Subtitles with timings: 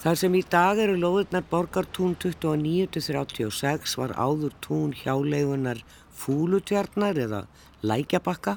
[0.00, 5.82] Þar sem í dag eru lóðurnar borgartún 29-36 var áður tún hjáleigunar
[6.16, 7.40] fúlutjarnar eða
[7.84, 8.54] lækjabakka.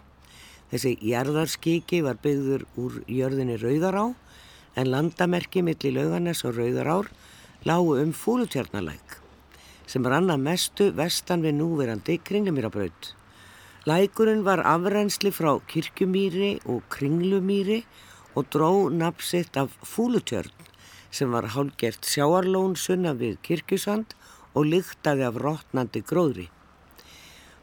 [0.72, 4.06] Þessi jarðarskiki var byggður úr jörðinni Rauðará
[4.80, 7.12] en landamerki millir lauganes og Rauðarár
[7.68, 9.20] lágu um fúlutjarnalæk
[9.84, 13.14] sem rann að mestu vestan við núverandi kringlumýrabraut.
[13.84, 17.84] Lækurinn var afrensli frá kirkjumýri og kringlumýri
[18.32, 20.63] og dró napsitt af fúlutjörn
[21.14, 24.16] sem var hálgert sjáarlón sunna við kirkjusand
[24.58, 26.48] og lyktaði af rótnandi gróðri.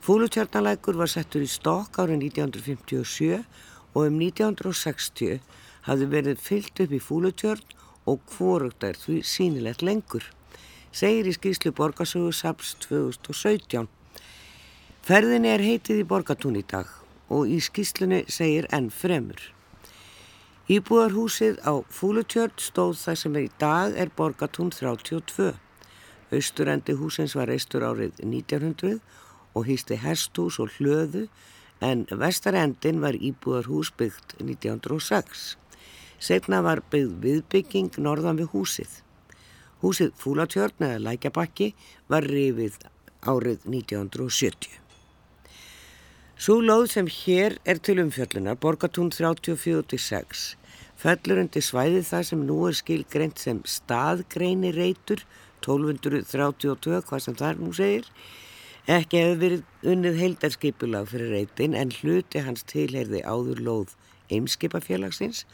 [0.00, 3.42] Fúlutjarnalækur var settur í stokk árið 1957
[3.92, 5.40] og um 1960
[5.88, 7.76] hafði verið fyllt upp í fúlutjörn
[8.08, 10.24] og hvorugt er því sínilegt lengur,
[10.92, 13.90] segir í skýrslu Borgarsögu SAPS 2017.
[15.06, 16.88] Ferðinni er heitið í Borgatún í dag
[17.30, 19.40] og í skýrslunni segir enn fremur.
[20.70, 25.48] Íbúðarhúsið á Fúlutjörn stóð það sem í dag er Borgatún 32.
[26.30, 29.00] Austurendi húsins var reistur árið 1900
[29.58, 31.24] og hýsti hestús og hlöðu
[31.82, 35.56] en vestarendin var íbúðarhús byggt 1906.
[36.22, 38.92] Segna var byggð viðbygging norðan við húsið.
[39.82, 41.72] Húsið Fúlatjörn eða Lækjabakki
[42.06, 42.78] var rifið
[43.26, 44.78] árið 1970.
[46.40, 50.54] Svo lóð sem hér er til umfjöllunar, Borgatún 34-6,
[51.00, 55.24] fellur undir svæði það sem nú er skilgreint sem staðgreini reytur
[55.64, 58.08] 1232, hvað sem það nú segir
[58.90, 63.92] ekki hefur verið unnið heildarskipulag fyrir reytin en hluti hans tilherði áður lóð
[64.32, 65.44] eimskipafélagsins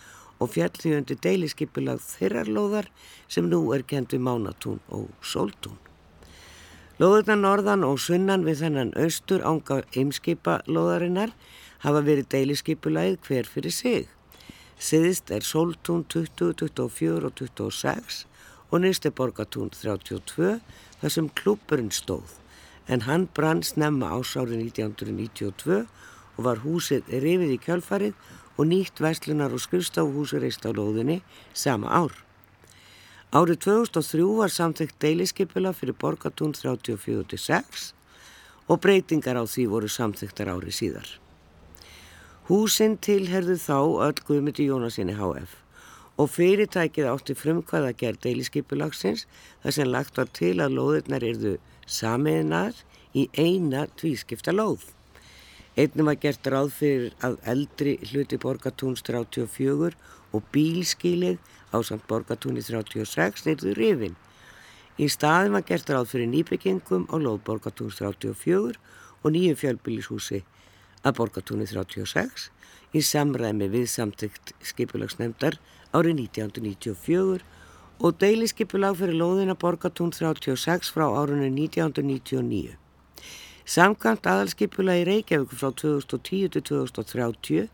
[0.41, 2.89] og fjallði undir deilisskipulag þeirrar lóðar
[3.29, 5.77] sem nú er kentu Mánatún og Sóltún.
[7.01, 11.35] Lóðurna norðan og sunnan við þennan austur ánga eimskipa lóðarinnar
[11.85, 14.16] hafa verið deilisskipulagið hver fyrir sig.
[14.77, 18.27] Siðist er Soltún 20, 24 og 26
[18.71, 20.59] og nýrsti Borgatún 32
[21.01, 22.37] þar sem klúpurinn stóð
[22.93, 25.81] en hann brann snemma ásárið 1992
[26.37, 28.15] og var húsið rifið í kjálfarið
[28.57, 31.23] og nýtt væslunar og skrifstáfuhúsi reist á lóðinni
[31.57, 32.13] sama ár.
[33.33, 37.93] Árið 2003 var samþygt deiliskipula fyrir Borgatún 34-6
[38.69, 41.09] og breytingar á því voru samþygtar árið síðar.
[42.47, 45.57] Húsinn tilherðu þá öll Guðmyndi Jónasinni HF
[46.23, 49.25] og fyrirtækið átti frumkvæða gerð deiliskipulagsins
[49.65, 51.57] þar sem lagt var til að lóðirnar erðu
[51.97, 52.79] samiðnar
[53.19, 54.87] í eina tvískipta lóð.
[55.75, 59.99] Einnum var gert ráð fyrir að eldri hluti borgatúns 34
[60.31, 61.43] og bílskílið
[61.75, 64.19] á samt borgatúni 36 neyruðu rifin.
[65.03, 68.79] Í staðin var gert ráð fyrir nýbyggingum á lóð borgatúns 34
[69.27, 70.47] og nýju fjölbílishúsi
[71.07, 72.49] að borgatúni 36
[72.97, 75.59] í samræmi við samtökt skipulagsnefndar
[75.95, 77.45] árið 1994
[78.05, 82.77] og deilisskipulag fyrir lóðina borgatún 36 frá árunni 1999.
[83.67, 87.69] Samkvæmt aðalskipulagi Reykjavík frá 2010 til 2030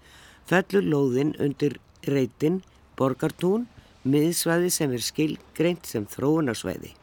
[0.49, 1.78] fellur lóðin undir
[2.09, 2.62] reytin
[2.97, 3.66] borgartún
[4.04, 6.94] miðsvæði sem er skilgreint sem þróunarsvæði.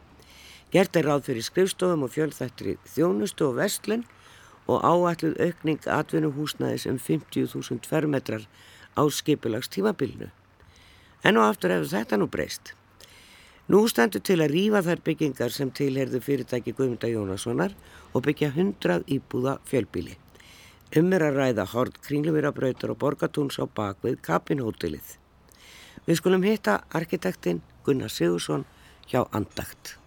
[0.70, 4.04] Gert er ráð fyrir skrifstofum og fjölþættri þjónustu og vestlun
[4.70, 8.46] og áalluð aukning atvinnuhúsnaðis um 50.000 fermetrar
[8.94, 10.30] á skipulagstímabilnu.
[11.24, 12.74] En og aftur hefur þetta nú breyst.
[13.70, 17.76] Nú stendur til að rýfa þær byggingar sem tilherðu fyrirtæki Guðmunda Jónassonar
[18.14, 20.16] og byggja 100 íbúða fjölbíli.
[20.98, 25.14] Um er að ræða hort kringlumirabrautur og borgatúns á bakvið Kapinhótelið.
[26.06, 28.66] Við skulum hitta arkitektinn Gunnar Sigursson
[29.06, 29.99] hjá Andagt.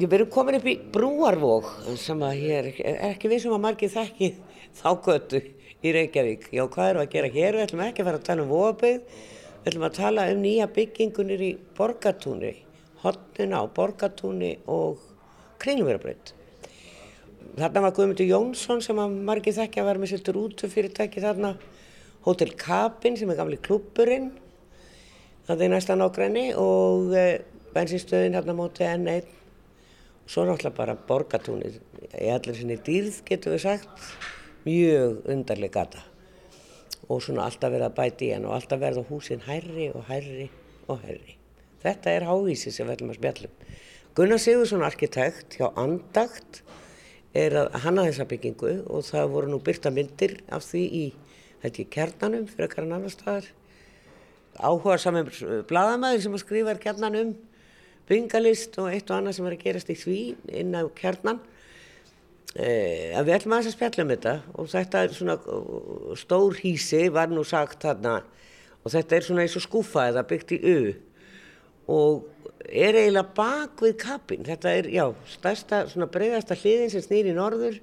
[0.00, 1.66] Við erum komin upp í Brúarvóg
[2.00, 4.28] sem að hér er ekki við sem að margir þekki
[4.78, 5.40] þá götu
[5.84, 6.46] í Reykjavík.
[6.56, 7.56] Já, hvað við að gera hér?
[7.58, 9.18] Við ætlum ekki að fara að tala um Vóabögð,
[9.58, 12.52] við ætlum að tala um nýja byggingunir í Borgatúni,
[13.02, 15.02] hotnina á Borgatúni og
[15.60, 16.32] Kringlumverabrönd.
[17.58, 21.50] Þarna var Guðmundur Jónsson sem að margir þekki að vera með svolítið rútu fyrirtæki þarna.
[22.24, 24.32] Hotel Kapin sem er gamli klubburinn,
[25.44, 27.42] það er næstan ágræni og eh,
[27.76, 29.36] bensinstöðin hérna móti N1
[30.30, 31.80] Svo náttúrulega bara borgatúnið
[32.14, 34.04] í allir sinni dýrð getur við sagt,
[34.62, 36.04] mjög undarleg gata
[37.10, 40.46] og svona alltaf verið að bæti í henn og alltaf verða húsin hærri og hærri
[40.86, 41.34] og hærri.
[41.82, 43.56] Þetta er hávísi sem ætlum að spjallum.
[44.14, 46.62] Gunnar Sigursson, arkitekt hjá Andagt,
[47.34, 51.04] er að hanna þessa byggingu og það voru nú byrta myndir af því í
[51.64, 53.50] þetta í kjarnanum fyrir ekkar annar staðar.
[54.62, 55.30] Áhuga saman
[55.66, 57.34] bladamæður sem að skrifa kjarnanum
[58.10, 60.18] byngalist og eitt og annað sem var að gerast í því
[60.60, 61.40] inn á kjarnan
[62.56, 65.38] eh, að við ætlum að þess að spjalla um þetta og þetta er svona
[66.20, 68.18] stór hísi var nú sagt þarna
[68.80, 70.80] og þetta er svona eins og skúfa eða byggt í U
[71.90, 72.28] og
[72.70, 74.44] er eiginlega bak við kapin.
[74.46, 77.80] Þetta er, já, stærsta, svona breyðasta hliðin sem snýr í norður,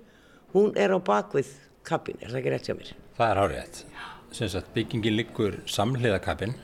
[0.54, 1.52] hún er á bak við
[1.88, 2.94] kapin, er það ekki rétt hjá mér?
[3.18, 3.84] Það er hárið.
[4.76, 6.56] Byggingin liggur samhliða kapin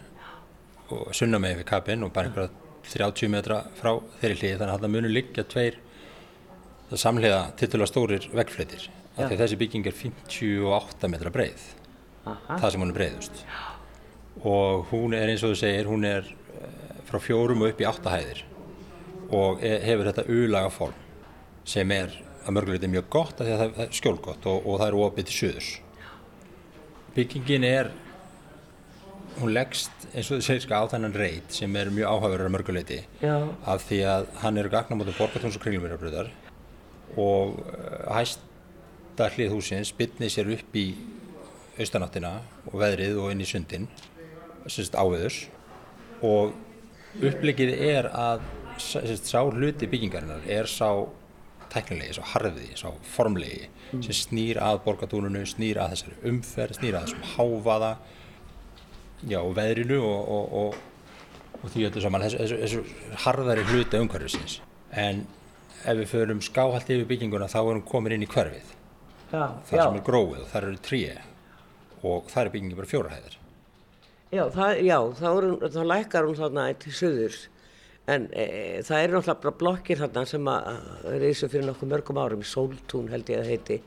[0.93, 4.85] og sunna með við kapin og bara einhverja 30 metra frá þeirri hliði þannig að
[4.85, 5.79] það munur liggja tveir
[6.99, 8.87] samhliða tittulega stórir vegflöytir.
[9.17, 11.63] Þessi bygging er 58 metra breið,
[12.25, 12.57] Aha.
[12.57, 13.43] það sem hún er breiðust.
[14.43, 16.27] Og hún er eins og þú segir, hún er
[17.07, 18.43] frá fjórum og upp í áttahæðir
[19.33, 20.97] og e, hefur þetta ulaga form
[21.65, 22.13] sem er
[22.43, 25.29] að mörguleiti mjög gott af því að það er skjólgott og, og það er opið
[25.29, 25.69] til söðurs.
[27.13, 27.91] Byggingin er,
[29.39, 32.55] hún leggst eins og þú segir sko á þennan reit sem er mjög áhugaverður að
[32.55, 36.31] mörguleiti af því að hann eru gagna mútið borgartóns og kringlumýrabröðar
[37.19, 40.87] og eh, hæsta hlið húsins bytnið sér upp í
[41.79, 42.37] austanáttina
[42.69, 43.87] og veðrið og inn í sundin,
[44.67, 45.47] semst áveðurs.
[46.23, 46.53] Og
[47.21, 48.45] upplegið er að
[48.81, 50.89] sá hluti byggingarinnar er sá
[51.73, 54.03] tæknilegi, sá harði, sá formlegi mm.
[54.05, 57.93] sem snýr að borgatúrunu, snýr að þessari umferð, snýr að þessum háfaða
[59.29, 62.81] já, veðrinu og, og, og, og því öllu saman þessu, þessu,
[63.25, 64.59] harðari hluti umhverfisins.
[64.91, 65.23] En
[65.83, 68.75] ef við förum skáhaldi yfir bygginguna þá erum við komin inn í hverfið.
[69.33, 69.83] Já, þar já.
[69.85, 71.15] sem er gróið og þar eru tríi
[72.03, 73.39] og þar er byggingin bara fjórahæðir.
[74.33, 77.41] Já, það, já þá, er, þá lækkar hún þarna til söðurs
[78.11, 78.45] en e,
[78.83, 80.69] það er náttúrulega bara blokkir þarna sem að
[81.21, 83.77] reysu fyrir nokkuð mörgum árum, Sóltún held ég að heiti.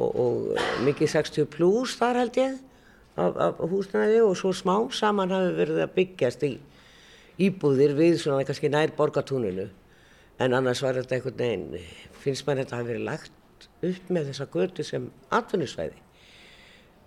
[0.00, 2.60] Og, og mikið 60 pluss þar held ég
[3.16, 6.52] af, af húsnæði og svo smá saman hafi verið að byggjast í
[7.42, 9.68] íbúðir við svona kannski nær borgatúninu
[10.42, 11.88] en annars var þetta einhvern veginn,
[12.22, 15.98] finnst maður þetta hafi verið lagt upp með þessa götu sem atvinnusvæði.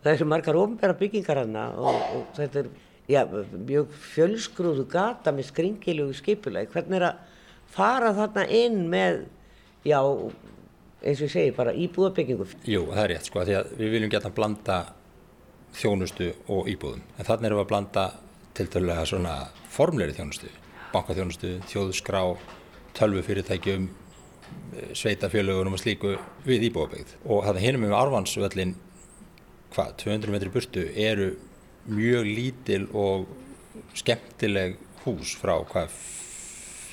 [0.03, 2.69] Það eru margar ofnbæra byggingar hana og, og þetta er
[3.09, 7.23] já, mjög fjölsgrúðu gata með skringilugu skipuleg hvernig er að
[7.75, 9.23] fara þarna inn með
[9.85, 9.99] já,
[11.01, 12.47] eins og ég segi bara íbúðabyggingu?
[12.69, 14.79] Jú, það er rétt sko, því að við viljum geta að blanda
[15.75, 17.03] þjónustu og íbúðum.
[17.17, 18.05] En þannig erum við að blanda
[18.55, 19.35] til dælulega svona
[19.75, 20.49] formleiri þjónustu.
[20.93, 22.21] Bankaþjónustu, þjóðskrá
[22.95, 23.89] tölvufyrirtækjum
[24.95, 27.15] sveitafjölugunum og slíku við íbúðabyggð.
[27.27, 28.75] Og það hinum með arvansvöllin
[29.75, 31.31] hvað, 200 metri burtu eru
[31.91, 33.27] mjög lítil og
[33.97, 35.97] skemmtileg hús frá hvað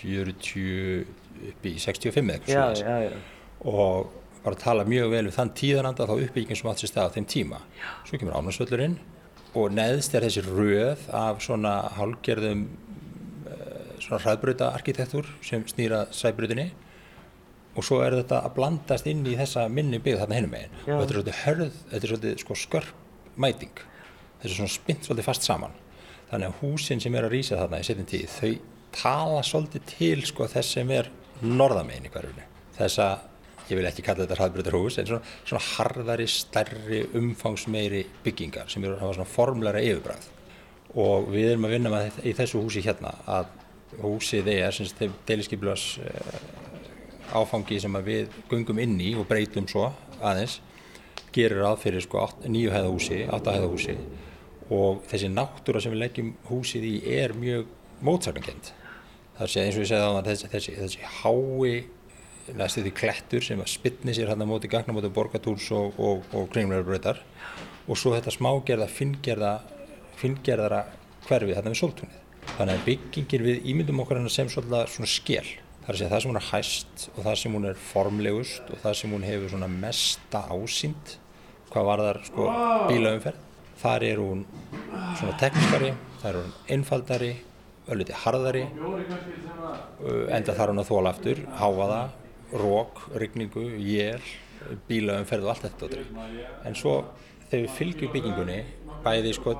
[0.03, 1.07] 40
[1.53, 3.21] upp í 65 eitthvað svona
[3.73, 7.15] og bara tala mjög vel við þann tíðananda þá uppbygging sem átt sér stað á
[7.17, 7.61] þeim tíma.
[8.09, 8.97] Svo kemur ánægsvöldurinn
[9.59, 12.65] og neðst er þessi röð af svona hálgerðum
[13.51, 16.71] eh, svona hraðbröta arkitektur sem snýra sæbröðinni
[17.77, 20.91] og svo er þetta að blandast inn í þessa minni byggð þarna hennum meginn og
[20.91, 23.81] þetta er svolítið hörð, þetta er svolítið sko skörp mæting
[24.43, 25.81] þetta er svona spint svolítið fast saman.
[26.33, 28.53] Þannig að húsin sem er að rýsa þarna í setjum tíð þau
[28.93, 31.09] tala svolítið til sko þess sem er
[31.43, 33.29] norðamegin í hverjunu þess að,
[33.73, 38.97] ég vil ekki kalla þetta hraðbrytarhús en svona, svona harðari, stærri, umfangsmeiri byggingar sem eru
[38.97, 40.31] að hafa svona formlæra yfirbræð
[41.03, 43.53] og við erum að vinna með í þessu húsi hérna að
[44.03, 45.87] húsið er, sem deiliskyflas
[47.33, 49.89] áfangi sem við gungum inn í og breytum svo
[50.21, 50.61] aðeins
[51.33, 53.97] gerir að fyrir sko nýju hæðahúsi, áttahæðahúsi
[54.73, 57.69] og þessi náttúra sem við leggjum húsið í er mjög
[58.05, 58.73] mótsakangend.
[59.39, 61.73] Það sé eins og ég segði á það þessi, þessi, þessi hái
[62.59, 66.49] næstu því klettur sem spittni sér hann á móti gagna móti borgatúrs og, og, og
[66.55, 67.23] kringverðarbröytar
[67.89, 69.57] og svo þetta smágerða finngerða
[70.21, 70.85] finngerðara
[71.27, 72.19] hverfið þarna við sóltúnið.
[72.57, 75.51] Þannig að byggingin við ímyndum okkar sem svona skell
[75.83, 78.69] Það er að segja það sem hún er hæst og það sem hún er formlegust
[78.71, 81.15] og það sem hún hefur svona mesta ásýnd
[81.73, 82.45] hvað var þar sko
[82.87, 83.41] bílaumferð.
[83.83, 84.45] Þar er hún
[85.19, 85.89] svona tekniskari,
[86.23, 87.33] þar er hún einfaldari,
[87.91, 88.63] ölliti harðari,
[90.31, 91.99] enda þar hún að þóla aftur, háaða,
[92.53, 94.23] rók, rigningu, jél,
[94.89, 96.03] bílaumferð og allt þetta.
[96.69, 96.97] En svo
[97.51, 98.59] þegar við fylgjum byggingunni,
[99.03, 99.55] bæði sko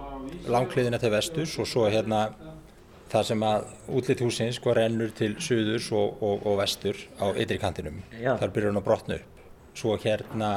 [0.53, 2.29] langkliðina til vestus og svo hérna
[3.13, 7.59] það sem að útlitt húsins sko rennur til suðurs og, og, og vestur á ytri
[7.61, 8.01] kantinum.
[8.17, 8.37] Já.
[8.41, 9.43] Þar byrjar hann að brotna upp.
[9.77, 10.53] Svo hérna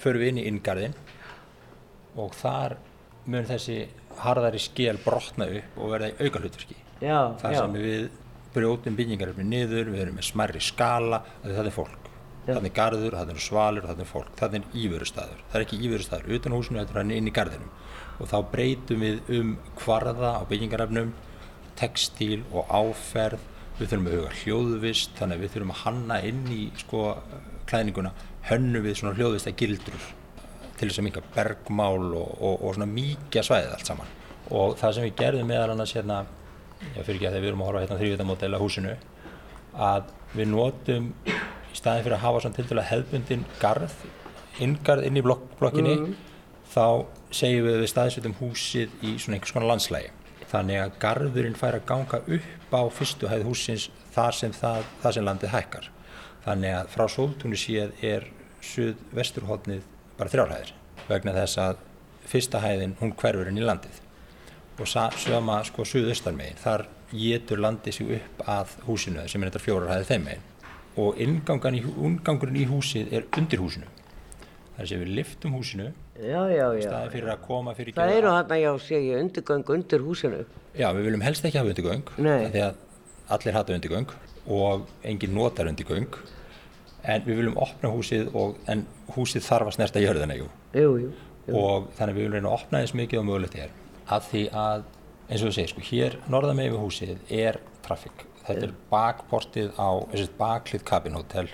[0.00, 0.96] förum við inn í inngarðin
[2.20, 2.78] og þar
[3.28, 3.84] mun þessi
[4.22, 6.78] harðari skil brotna upp og verða í auka hlutverki.
[7.02, 8.08] Já, þar sem við
[8.54, 12.08] brjótum byggingaröfni niður, við erum með smarri skala, það er fólk.
[12.46, 15.42] Það er garður, það er svalur, það er fólk, það er íverustæður.
[15.50, 17.76] Það er ekki íverustæður utan húsinu, þetta er inn í garðinum.
[18.18, 21.12] Og þá breytum við um hvarða á byggingaröfnum
[21.78, 26.42] textíl og áferð við þurfum að huga hljóðvist þannig að við þurfum að hanna inn
[26.52, 27.04] í sko
[27.70, 28.12] klæðninguna
[28.50, 30.10] hönnu við svona hljóðvista gildrur
[30.78, 34.12] til þess að mika bergmál og, og, og svona mikið svæðið allt saman
[34.52, 36.22] og það sem við gerðum meðal annars hérna,
[36.96, 38.94] ég fyrir ekki að þegar við erum að horfa hérna þrývitamódel að húsinu,
[39.90, 43.94] að við notum í staðin fyrir að hafa svona til dæla hefbundin garð,
[44.64, 45.96] inngarð inn í blokk, blokkinni,
[46.72, 46.86] þá
[47.32, 50.12] segjum við við staðisveitum húsið í svona einhvers konar landslægi.
[50.52, 55.16] Þannig að garðurinn fær að ganga upp á fyrstu hæð húsins þar sem, það, þar
[55.16, 55.88] sem landið hækkar.
[56.44, 58.28] Þannig að frá sóltúni séð er
[58.72, 59.86] suð-vesturhóttnið
[60.18, 60.74] bara þrjárhæðir
[61.08, 61.84] vegna þess að
[62.28, 64.01] fyrsta hæðin hún hverfur inn í landið
[64.80, 66.58] og sama sko suðaustan megin.
[66.60, 70.46] Þar getur landið sig upp að húsinu sem er þetta fjórar hæðið þeim megin.
[71.02, 73.88] Og ingangurinn í húsið er undir húsinu.
[74.76, 75.90] Þar sem við liftum húsinu.
[76.16, 76.86] Já, já, já.
[76.86, 80.44] staðið fyrir að koma fyrir það eru hann að já segja undirgöng undir húsinu.
[80.76, 82.80] Já við viljum helst ekki hafa undirgöng því að
[83.32, 84.14] allir hata undirgöng
[84.46, 86.08] og engin notar undirgöng.
[87.02, 88.86] En við viljum opna húsið og, en
[89.16, 90.00] húsið þarf að snerta
[91.02, 91.12] jú.
[91.58, 93.72] og þannig við viljum reyna að opna eins mikið og mögulegt er
[94.12, 94.84] að því að
[95.28, 98.26] eins og við segjum sko hér norðan með við húsið er trafík.
[98.42, 99.90] Þetta er bakportið á
[100.38, 101.48] baklið kabinhótel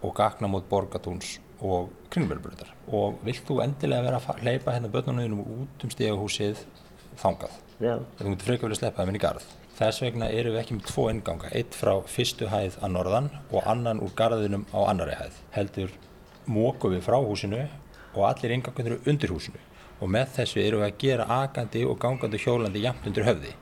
[0.00, 5.42] og gagna mot borgatúns og kringlverðbröðar og vilt þú endilega vera að hleypa hérna börnunum
[5.44, 6.62] út um stígahúsið
[7.20, 7.58] þangað?
[7.80, 9.48] Þú mútti freka vel að sleppa það minn í garð.
[9.80, 13.68] Þess vegna eru við ekki með tvo inganga, eitt frá fyrstu hæð að norðan og
[13.68, 15.38] annan úr garðinum á annari hæð.
[15.54, 15.94] Heldur
[16.48, 17.62] móku við frá húsinu
[18.16, 19.60] og allir ingangunir eru undir húsinu
[20.00, 23.54] og með þessu eru við að gera agandi og gangandi hjólandi jæmt undir höfði.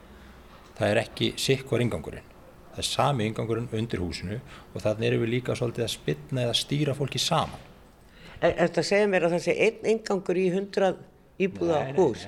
[0.79, 2.27] Það er ekki sikkvar ingangurinn.
[2.73, 6.59] Það er sami ingangurinn undir húsinu og þannig eru við líka svolítið að spilna eða
[6.59, 7.67] stýra fólki saman.
[8.39, 11.01] Er þetta að segja mér að það sé einn ingangur í hundrað
[11.43, 12.25] íbúða hús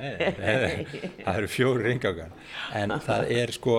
[1.25, 2.31] það eru fjóru ringangar
[2.79, 3.76] en það er sko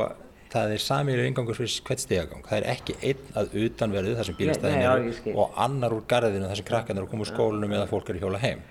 [0.51, 4.39] það er samir ringangur fyrir hvert stegagang það er ekki einn að utanverðu þar sem
[4.39, 8.11] bílastæðin eru og annar úr garðinu þar sem krakkarnir eru koma úr skólunum eða fólk
[8.11, 8.65] eru hjóla heim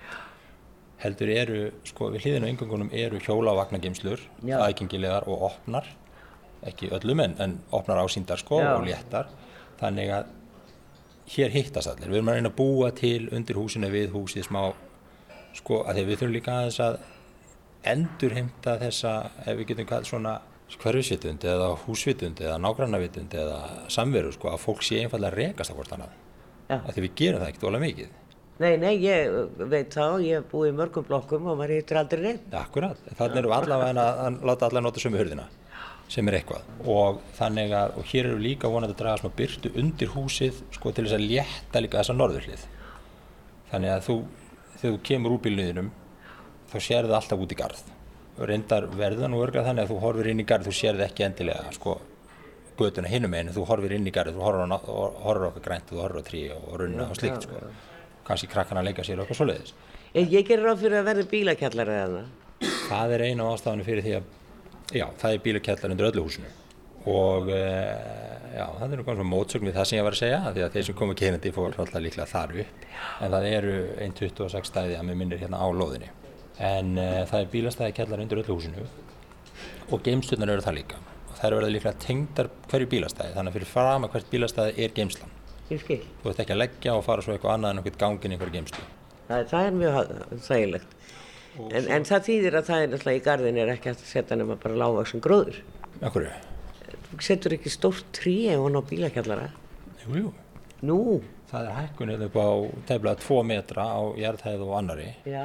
[1.01, 4.21] heldur eru, sko við hlýðinu yngangunum eru hjóla og vagnageimslur
[4.57, 5.87] aðgengilegar og opnar
[6.67, 8.75] ekki öllum en, en opnar ásýndar sko Já.
[8.75, 9.31] og léttar.
[9.81, 10.29] Þannig að
[11.31, 14.61] hér hittast allir, við erum að reyna að búa til undir húsinu við húsið smá
[15.57, 16.99] sko að því við þurfum líka aðeins að
[17.91, 20.37] endur heimta þessa ef við getum kallað svona
[20.71, 23.57] hverfisvitund eða húsvitund eða nágrannavitund eða
[23.91, 26.13] samveru sko að fólk sé einfallega rekast á hvort annað.
[26.71, 28.19] Að því við gerum það ekkert ólega mikið
[28.61, 32.19] Nei, nei, ég veit þá, ég hef búið í mörgum blokkum og maður heitir aldrei
[32.21, 35.47] reynd ja, Akkurat, þannig erum við allavega að láta allar nota sömu hörðina
[36.11, 36.67] sem er eitthvað.
[36.91, 40.91] Og þannig að, og hér eru líka vonandi að draga svona byrtu undir húsið sko
[40.91, 42.65] til þess að létta líka þessa norðurlið
[43.71, 44.17] þannig að þú
[44.81, 45.91] þegar þú kemur úr bílniðinum
[46.71, 47.83] þá sér það alltaf út í garð.
[48.51, 51.25] Reyndar verðan og örgla þannig að þú horfir inn í garð þú sér það ekki
[51.27, 51.95] endilega sko
[52.81, 54.79] götuna hinnum einu, þú horfir inn í garð þú horfir á,
[55.25, 57.61] horfir á grænt, þú horfir á trí og runna og slikt sko
[58.27, 59.73] kannski krakkana leika sér okkur svoleiðis.
[60.13, 62.23] Ég, ég gerir á fyrir að verði bílakjallar eða?
[62.89, 66.51] Það er einu ástafanu fyrir því að já, það er bílakjallar undir öllu húsinu.
[67.11, 67.61] Og e,
[68.53, 70.87] já, það er náttúrulega mótsögn við það sem ég var að segja því að þeir
[70.87, 72.83] sem komu kynandi fór alltaf líklega þar upp.
[73.23, 76.11] En það eru 1.26 stæði að mér minnir hérna á lóðinni.
[76.61, 78.85] En e, það er bílastæði kellar undir öllu húsinu
[79.91, 81.01] og geimsturnar eru það líka.
[81.31, 84.83] Og það eru verið líklega tengdar hverju bílastæði þannig að fyrir fram að hvert bílastæði
[84.85, 85.37] er geimslan
[85.71, 88.57] þú ert ekki að leggja og fara svo eitthvað annað en eitthvað gangin í einhverju
[88.57, 88.85] geimslu
[89.27, 89.99] það, það er mjög
[90.47, 90.95] þægilegt
[91.71, 94.59] en, en það þýðir að það er alltaf í gardin er ekki að setja nema
[94.61, 95.61] bara lágvaksum gróður
[96.01, 96.29] Akkur?
[97.19, 99.51] setur ekki stórt trí ef hann á bílakjallara?
[100.05, 100.31] Jú, jú.
[100.87, 100.97] Nú?
[101.51, 102.49] Það er hækkunnið upp á
[102.87, 105.09] tefnilega tvo metra á jærðhæðu og annari.
[105.27, 105.43] Já.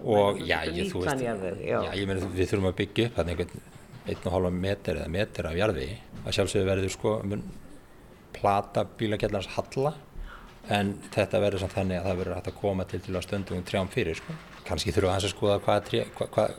[0.00, 1.78] Og já, ég, þú veist, jarðið, já.
[1.88, 3.64] já, ég meina við þurfum að byggja upp þarna einhvern
[4.04, 5.88] einn og hálfa metr eða metr af jarði.
[6.22, 7.44] Það sjálfsögur verður sko mun
[8.44, 9.94] plata bílakjallarnas halla
[10.72, 13.64] en þetta verður samt þannig að það verður hægt að koma til til að stundum
[13.68, 14.36] trjám fyrir sko.
[14.64, 16.54] Kanski þurfum við að skoða hvað, hvað, hvað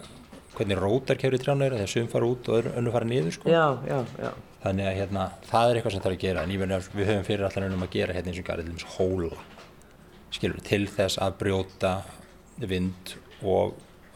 [0.56, 3.50] hvernig rótar kefri trjánu eru þegar sum fara út og önnu fara niður sko.
[3.52, 4.32] já, já, já.
[4.64, 7.48] þannig að hérna, það er eitthvað sem er að gera en meni, við höfum fyrir
[7.48, 9.42] allar önnum að gera hérna eins og garðið hóla
[10.36, 11.94] skilur, til þess að brjóta
[12.60, 13.76] vind og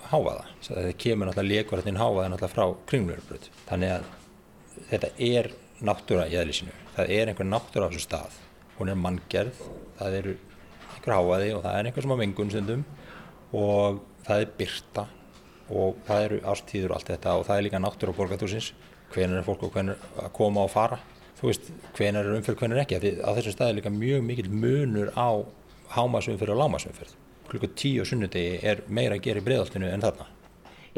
[0.09, 4.07] háfaða það kemur náttúrulega lekvarðin háfaða náttúrulega frá kringlurbröð þannig að
[4.89, 5.51] þetta er
[5.85, 8.37] náttúra í eðlisinu það er einhver náttúra á þessu stað.
[8.79, 9.61] Hún er manngerð,
[9.99, 10.35] það eru
[10.95, 12.83] einhver háfaði og það er einhver sem á vingun stundum
[13.59, 15.05] og það er byrta
[15.69, 18.73] og það eru ástíður og allt þetta og það er líka náttúr á borgatúsins
[19.13, 20.99] hvenar er fólk og hvenar að koma og fara?
[21.39, 22.99] Þú veist, hvenar er umfyrð, hvenar ekki?
[22.99, 25.29] Því á þessum stað er líka mjög mikil munur á
[25.95, 27.15] hámasumfyrð og lámasumfyrð
[27.49, 30.27] klukku tíu og sunnudegi er meira að gera í breyðaltinu en þarna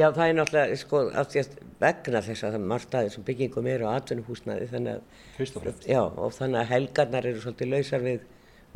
[0.01, 3.91] Já, það er náttúrulega, sko, aftjast vegna þess að það margtaði sem byggingum eru á
[3.93, 8.23] atvinnuhúsnaði þannig að, já, og þannig að helgarnar eru svolítið lausar við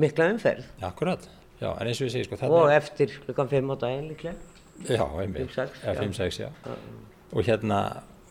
[0.01, 0.67] mikla umferð.
[0.82, 1.29] Ja, akkurat,
[1.62, 4.53] já, en eins og ég segi, sko, Og eftir klukkan 5 á daginn líklega.
[4.86, 5.55] Já, einmitt.
[5.55, 5.96] 5-6, já.
[6.01, 6.75] 5-6, já.
[7.32, 7.79] og hérna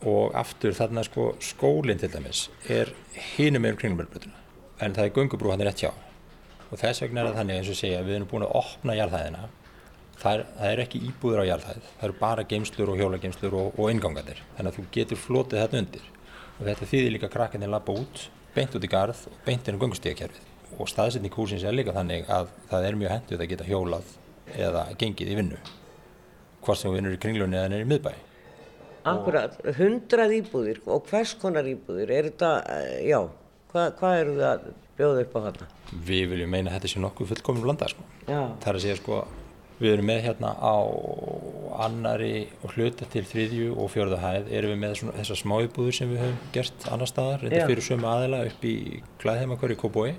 [0.05, 2.91] og aftur þarna sko skólinn til dæmis er
[3.35, 4.41] hinum með kringlumörbröðuna
[4.83, 5.91] en það er gungubrú hann er rétt hjá
[6.69, 9.45] og þess vegna er það þannig eins og segja við erum búin að opna jarðhæðina
[10.21, 13.79] það er, það er ekki íbúður á jarðhæð það eru bara geimslur og hjólageimslur og,
[13.79, 16.11] og ingangandir þannig að þú getur flotið þetta undir.
[16.55, 19.81] Og þetta þýðir líka krakkarnir lappa út beint út í garð og beint inn á
[19.81, 24.13] gungustíðakerfið og staðsetning húsins er líka þannig að það er mjög henduð að geta hjólað
[24.55, 25.59] eða gengið í vinnu
[26.65, 28.13] hvort sem vinnur í kringlunni eða neyri miðbæ.
[29.05, 33.19] Akkurat, hundrað íbúðir og hvers konar íbúðir, er þetta, eh, já,
[33.71, 34.63] hvað, hvað eru það að
[34.97, 35.67] bjóða upp á þarna?
[36.07, 38.05] Við viljum meina að þetta sé nokkuð fullkominn blanda sko.
[38.25, 39.19] Það er að segja sko,
[39.79, 40.75] við erum með hérna á
[41.85, 45.97] annari og hluta til þriðju og fjörðu hæð erum við með svona, þessar smá íbúður
[45.97, 48.75] sem við höfum gert annar staðar, reynda fyrir sömu aðila upp í
[49.23, 50.13] Glæðheimakör í Kóbói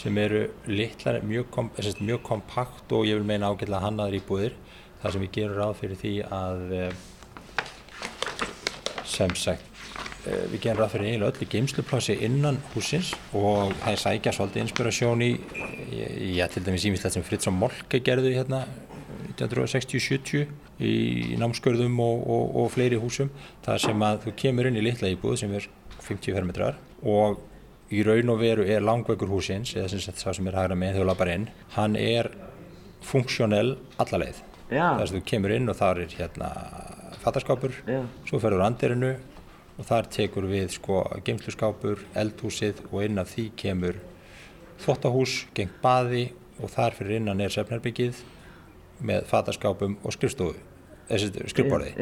[0.00, 1.70] sem eru litlar, mjög, kom,
[2.00, 4.56] mjög kompakt og ég vil meina ágætlega hannaður íbúðir
[5.02, 6.94] þar sem við gerum ráð fyrir því að eh,
[9.12, 9.68] sem sagt
[10.26, 14.64] eh, við gerum ráð fyrir eiginlega öllu geimsluplási innan húsins og það er sækja svolítið
[14.66, 15.32] inspirasjón í
[15.92, 18.64] já, til dæmis ímislegt sem Fritz og Molke gerðu hérna
[19.36, 20.46] 1960-70
[20.82, 23.30] í námskörðum og, og, og fleiri húsum
[23.64, 25.68] þar sem að þú kemur inn í litla íbúð sem er
[26.02, 27.40] 50 fermetrar og
[27.92, 31.04] í raun og veru er langveikur húsins eða sem það sem er hægra með þegar
[31.04, 32.30] þú lappar inn hann er
[33.06, 34.40] funksjónell alla leið
[34.72, 34.86] Já.
[34.96, 36.48] þar sem þú kemur inn og þar er hérna
[37.22, 38.00] fattarskápur, Já.
[38.26, 39.12] svo ferður andirinu
[39.78, 44.00] og þar tekur við sko geimsluskápur, eldhúsið og inn af því kemur
[44.82, 46.30] þvottahús, gengt baði
[46.62, 48.22] og þar fyrir innan er sefnarbyggið
[49.02, 50.56] með fattarskápum og skrifstofu,
[51.10, 51.94] þessi skrifborði.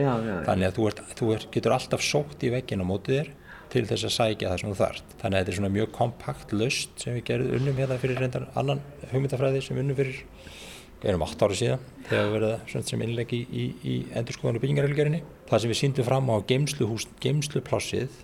[0.47, 3.31] Þannig að þú, ert, þú ert, getur alltaf sótt í veggin á mótið þér
[3.71, 5.13] til þess að sækja það sem þú þarft.
[5.21, 8.49] Þannig að þetta er svona mjög kompakt löst sem við gerðum unnum hérna fyrir reyndar
[8.59, 10.25] annan hugmyndafræði sem við unnum fyrir
[11.01, 15.23] erum 8 ára síðan þegar við verðum sem innlegg í, í, í endurskoðan og byggingarreilgerinni.
[15.49, 18.19] Það sem við síndum fram á geimsluhús, geimsluplássið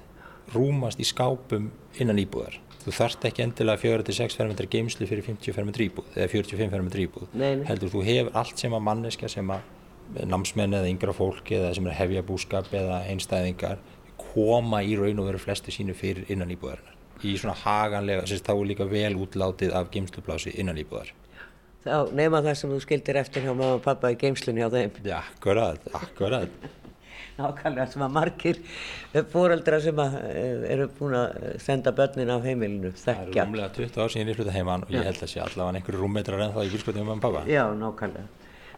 [0.52, 1.70] rúmast í skápum
[2.02, 2.58] innan íbúðar.
[2.86, 7.24] Þú þarft ekki endilega 4-6 fermetra geimslu fyrir 50 fermetra íbúð eða 45 fermetra íbúð.
[7.34, 7.64] Nei, nei.
[7.66, 11.88] Heldur þú hefur allt sem að manneskja sem að námsmenn eða yngra fólk eða sem
[11.90, 13.82] er hefja búskap eða einstæðingar
[14.20, 16.94] koma í raun og veru flestu sínu fyrir innan íbúðarinnar.
[17.26, 21.10] Í svona haganlega, þess að þá er líka vel útlátið af geimsluplási innan íbúðar.
[21.86, 24.94] Já, nema það sem þú skildir eftir hjá mamma og pappa í geimslunni á þeim.
[25.02, 26.54] Já, akkurat, akkurat.
[27.36, 28.60] Nákvæmlega sem að margir
[29.32, 33.44] fóreldra sem að, eh, eru búin að senda börnin af heimilinu Það eru þekkja.
[33.44, 36.44] rúmlega 20 ár síðan ég flutti heimann og ég held að sé allavega einhverju rúmmetrar
[36.46, 37.44] en það í bílskotið um og pappa.
[37.50, 38.28] Já, nákvæmlega.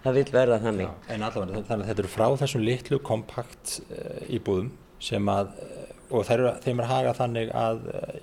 [0.05, 0.91] Það vil verða þannig.
[1.09, 4.71] En allavega, þannig að þetta eru frá þessum litlu kompakt uh, íbúðum
[5.03, 8.19] sem að, uh, og þeir eru, þeim er hagað þannig að uh,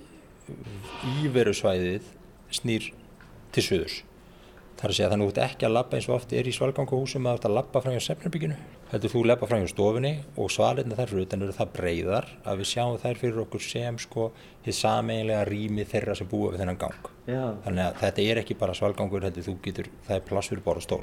[1.24, 2.12] íverusvæðið
[2.56, 2.92] snýr
[3.56, 3.98] til suðurs.
[4.86, 6.46] Það er að segja þannig að þú ert ekki að labba eins og oft er
[6.46, 8.56] í svalganguhúsum að þú ert að labba fram hjá sefnarbygginu.
[8.92, 12.60] Heldur þú labba fram hjá stofunni og svalirna þær fyrir utan eru það breyðar að
[12.62, 14.28] við sjáum þær fyrir okkur sem sko
[14.68, 17.10] þið sameiginlega rými þeirra sem búa við þennan gang.
[17.26, 20.66] Já, Þannig að þetta er ekki bara svalgangur heldur þú getur, það er plass fyrir
[20.68, 21.02] bara stól.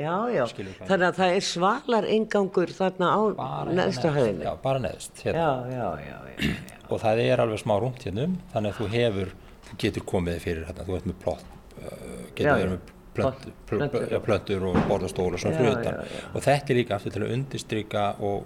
[0.00, 0.44] já, já.
[0.88, 3.20] Þannig að það er svalar ingangur þarna á
[3.68, 4.46] neðstu neðst.
[4.48, 5.20] Já, bara neðst.
[5.26, 5.44] Hérna.
[5.44, 8.88] Já, já, já, já, og það er alveg smá rúmt hérna um þannig að þú
[8.94, 9.34] hefur,
[9.68, 11.44] þú getur komið fyrir hérna, þú ert með plott
[11.76, 15.94] uh, getur verið með plöntur, plöntur, já, plöntur og borðastól og svona já.
[16.34, 18.44] og þetta er líka aftur til að undistrykka og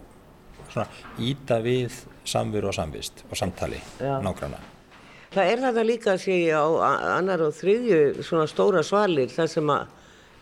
[0.72, 0.86] svona
[1.20, 4.62] íta við samveru og samvist og samtali nágranna
[5.34, 6.62] Það er þetta líka, sé ég, á
[7.16, 9.88] annar og þriðju svona stóra svalir, það sem að,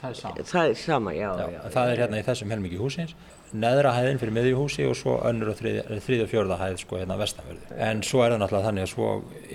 [0.02, 1.60] það er saman það er sama, já, Já, já.
[1.72, 3.14] það er hérna í þessum helmingi húsins
[3.52, 7.18] neðra hæðin fyrir miðjuhúsi og svo önnur og þriðja, þriðja og fjörða hæð sko hérna
[7.20, 7.66] vestanverðu.
[7.76, 9.08] En svo er það náttúrulega þannig að svo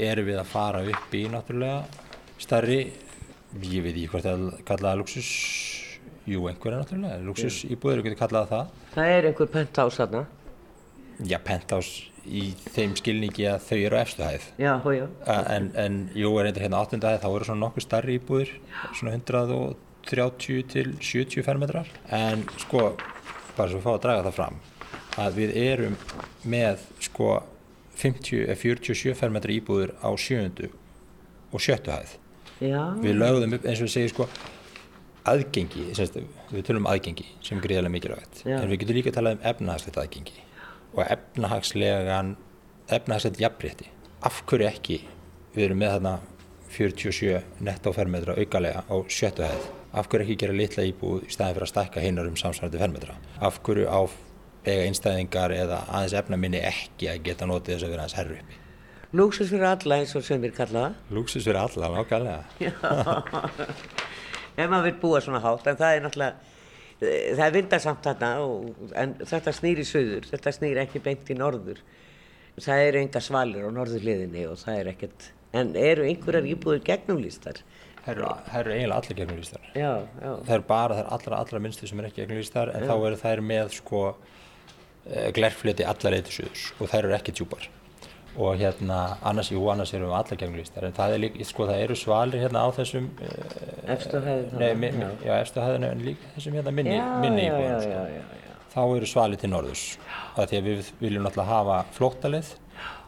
[0.08, 2.04] erum við að fara upp í náttúrulega
[2.44, 2.80] starri,
[3.56, 5.30] ég veit ekki hvort það kalla það luxus,
[6.28, 8.76] jú einhverja náttúrulega, luxus íbúður, við getum kallað það.
[8.96, 10.24] Það er einhver penthouse þarna.
[11.26, 12.44] Já, penthouse í
[12.76, 14.48] þeim skilningi að þau eru á efstu hæð.
[14.60, 15.06] Já, hó, já.
[15.56, 18.52] En, en jú, er eitthvað hérna áttunda hæð, þá eru svona nokkuð starri íbúðir,
[18.92, 21.92] svona 130 til 70 fermetrar.
[22.14, 22.90] En sko,
[23.58, 24.60] bara svo að fá að draga það fram,
[25.24, 25.98] að við erum
[26.44, 27.32] með sko
[27.98, 30.70] 50, eða 47 fermetra íbúðir á sjöundu
[31.50, 32.18] og sjöttu hæð.
[32.63, 34.28] Já, Við lögðum upp, eins og við segjum sko,
[35.28, 36.17] aðgengi, semst,
[36.54, 38.58] við tölum um aðgengi sem gríðarlega mikilvægt, Já.
[38.62, 40.39] en við getum líka að tala um efnahagslegt aðgengi
[40.96, 42.34] og efnahagslegan,
[42.98, 43.91] efnahagslegt jafnrétti.
[44.26, 45.02] Af hverju ekki
[45.54, 46.15] við erum með þarna
[46.74, 49.67] 47 netto fermetra aukalega á sjöttu hæð?
[49.98, 53.15] Af hverju ekki gera litla íbúð í staðin fyrir að stækka hinnar um samsvarandi fermetra?
[53.39, 54.02] Af hverju á
[54.67, 58.60] eiga einstæðingar eða aðeins efnaminni ekki að geta notið þess að vera aðeins herru uppi?
[59.15, 61.00] Lúksus fyrir alla eins og sem við kalla það.
[61.15, 62.43] Lúksus fyrir alla, nákvæmlega.
[64.58, 66.54] Ef maður vil búa svona hátt, en það er náttúrulega,
[67.00, 71.38] það er vindarsamt þarna og, en þetta snýr í söður, þetta snýr ekki beint í
[71.38, 71.84] norður.
[72.58, 77.62] Það eru enga svalir á norðurliðinni og það er ekkert, en eru einhverjar íbúður gegnumlýstar?
[78.08, 79.63] Það eru, það eru eiginlega allir gegnumlýstar.
[79.76, 79.91] Já,
[80.24, 80.30] já.
[80.34, 82.89] Það eru bara þær allra, allra minnstu sem er ekki gegnumlýstar en já.
[82.89, 87.67] þá eru þær með sko eh, glerfleti allar eitthvað suðurs og þær eru ekki tjúpar.
[88.38, 91.95] Og hérna, annars, jú, annars eru við allar gegnumlýstar en það er sko, það eru
[91.97, 94.60] svalir hérna á þessum eh, Efstu hæðinu?
[94.62, 97.95] Nei, mi, já, já efstu hæðinu en líka þessum hérna minni, minni íbúðum, sko.
[97.95, 98.60] Já, já, já, já.
[98.76, 99.88] Þá eru svalir til norðurs.
[100.36, 102.54] Það er því að við viljum náttúrulega hafa flóttalið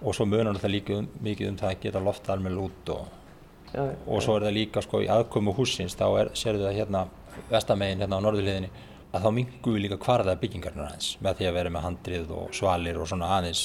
[0.01, 3.73] og svo munar náttúrulega líka um, mikið um það að geta lofta alveg út og
[3.73, 7.05] já, og svo er það líka sko í aðkomu húsins þá er, sérðu það hérna
[7.51, 8.71] vestamegin hérna á norðurliðinni
[9.09, 12.53] að þá mingum við líka kvarða byggingarnar aðeins með því að vera með handrið og
[12.55, 13.63] svalir og svona aðeins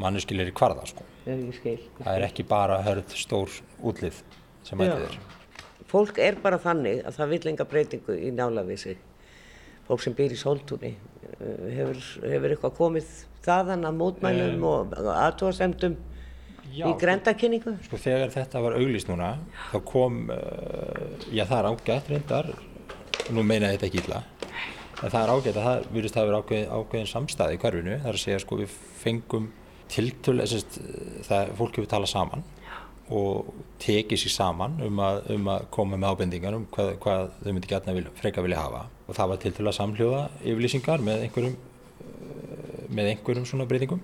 [0.00, 1.06] mannuskilir í kvarða sko.
[1.24, 3.52] Það er ekki bara hörð stór
[3.84, 4.22] útlið
[4.66, 5.18] sem ættið er.
[5.88, 8.96] Fólk er bara þannig að það vil enga breytingu í nálavísi.
[9.88, 13.12] Fólk sem býr í sóltúni eh, hefur, hefur eitthvað komið
[13.44, 15.96] þaðan að mótmælum um, og aðtóasemdum
[16.68, 17.76] Já, í grendakynningu?
[17.86, 19.30] Sko þegar þetta var auglist núna
[19.70, 22.50] þá kom, uh, já það er ágætt reyndar,
[23.32, 24.20] nú meina ég þetta ekki illa,
[24.98, 28.12] en það er ágætt að það virðist að vera ákveð, ákveðin samstæði í hverfinu, það
[28.12, 29.48] er að segja sko við fengum
[29.92, 30.46] tiltölu,
[31.26, 32.44] það fólk hefur talað saman
[33.14, 33.48] og
[33.80, 37.70] tekið sér saman um að, um að koma með ábendingar um hvað, hvað þau myndi
[37.70, 38.84] gætna vil, freka vilja hafa.
[39.08, 41.56] Og það var tiltölu að samhljóða yfirlýsingar með einhverjum,
[42.92, 44.02] með einhverjum svona breytingum.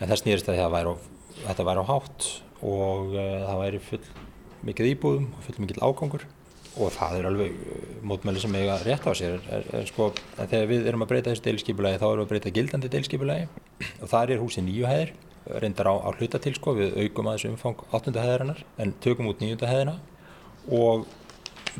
[0.00, 1.10] En það snýrist að það væri of
[1.42, 2.28] þetta væri á hátt
[2.64, 4.02] og uh, það væri full
[4.64, 6.26] mikið íbúðum og full mikið ágangur
[6.74, 10.70] og það er alveg uh, mótmæli sem eiga rétt á sér er, er, sko, þegar
[10.70, 13.46] við erum að breyta þessu deilskipulagi þá erum við að breyta gildandi deilskipulagi
[14.00, 15.14] og það er húsið nýju hæðir
[15.62, 18.16] reyndar á, á hlutatil sko, við aukum að þessu umfang 8.
[18.16, 19.60] hæðarinnar en tökum út 9.
[19.68, 19.98] hæðina
[20.72, 21.06] og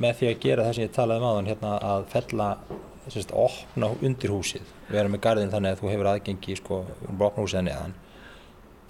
[0.00, 3.90] með því að gera það sem ég talaði um aðan hérna að fella að opna
[4.00, 7.66] undir húsið við erum með gardin þannig að þú hefur aðgengi sko, um opna húsið
[7.68, 7.94] neðan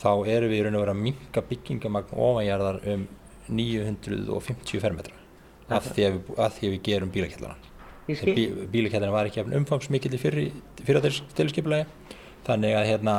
[0.02, 3.06] þá erum við í raun og vera að minka byggingamagn ofanjarðar um
[3.48, 5.23] 950 fermetra
[5.68, 7.72] af því að við, að því að við gerum bílakjallarna.
[8.06, 11.02] Bí, bílakjallarna var ekki umfangsmikill í fyrra
[11.38, 11.86] tilskipulagi
[12.44, 13.14] þannig að hérna,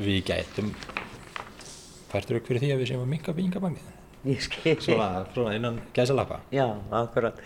[0.00, 0.72] við gætum
[2.10, 3.92] færtur auk fyrir því að við séum að minka byggingamagnið.
[4.80, 6.40] Svona, svona innan gæsalappa.
[6.54, 7.40] Já, akkurat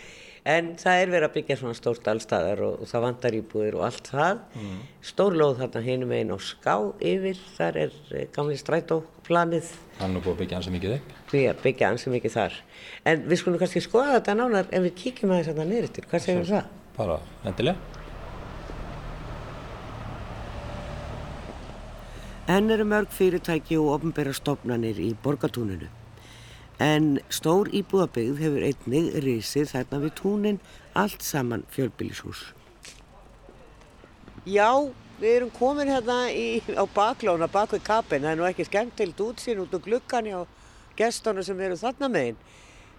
[0.48, 3.84] en það er verið að byggja svona stórt allstaðar og, og það vandar íbúðir og
[3.88, 4.40] allt það.
[4.56, 4.78] Mm.
[5.11, 6.74] stórlóð þarna hinum einn og ská
[7.12, 7.44] yfir.
[7.58, 9.74] Þar er eh, gamli strætóplanið.
[9.98, 11.14] Hann er búið að byggja ansið mikið upp.
[11.34, 12.58] Við byggja ansið mikið þar.
[13.12, 16.26] En við skulum kannski skoða þetta nánar ef við kíkjum aðeins þarna niður til, hvað
[16.26, 16.74] segir það?
[16.98, 17.76] bara endilega.
[22.48, 25.90] En eru mörg fyrirtæki og ofnbæra stofnanir í borgatúninu
[26.79, 30.59] En stór íbúðabyggð hefur einnig risið þarna við túnin
[30.95, 32.53] allt saman fjölbílishús.
[34.47, 34.71] Já,
[35.19, 38.23] við erum komin hérna í, á baklóna, bak við kapin.
[38.23, 40.45] Það er nú ekki skemmtilt útsýn út úr glukkan hjá
[40.99, 42.38] gestónu sem eru þarna meginn.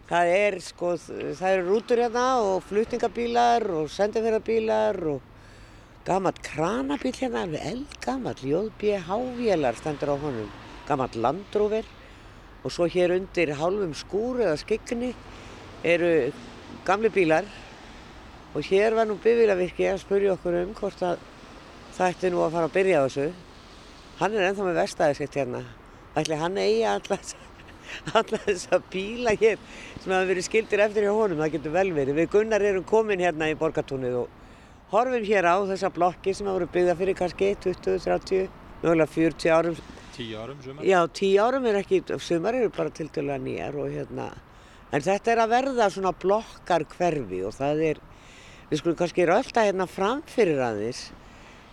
[0.10, 5.24] Það er sko, það eru rútur hérna og fluttingabílar og sendifærabílar og
[6.08, 10.52] gammalt kranabíl hérna, alveg eldgammalt, jóðbíhávélar stendur á honum,
[10.89, 11.88] gammalt landrúver
[12.63, 15.13] og svo hér undir hálfum skúr eða skikni
[15.84, 16.32] eru
[16.86, 17.45] gamli bílar.
[18.56, 21.19] Og hér var nú bifílavirki að spurja okkur um hvort að
[21.93, 23.28] það ætti nú að fara að byrja á þessu.
[24.19, 25.62] Hann er ennþá með vestæði sitt hérna.
[26.17, 27.36] Ætli hann eigi alltaf
[28.19, 29.62] alla þessa bíla hér
[30.02, 32.17] sem hafa verið skildir eftir hjá honum, það getur vel verið.
[32.19, 34.36] Við Gunnar erum komin hérna í borgatúnið og
[34.91, 38.50] horfum hér á þessa blokki sem hafa verið byggða fyrir kannski 20, 30,
[38.84, 39.82] mögulega 40 árum
[40.19, 40.84] Tíu árum sumar?
[40.84, 44.25] Já, tíu árum er ekki, sumar eru bara til dæla nýjar og hérna,
[44.91, 48.01] en þetta er að verða svona blokkar hverfi og það er,
[48.67, 51.05] við skulum kannski rölda hérna framfyrir aðeins,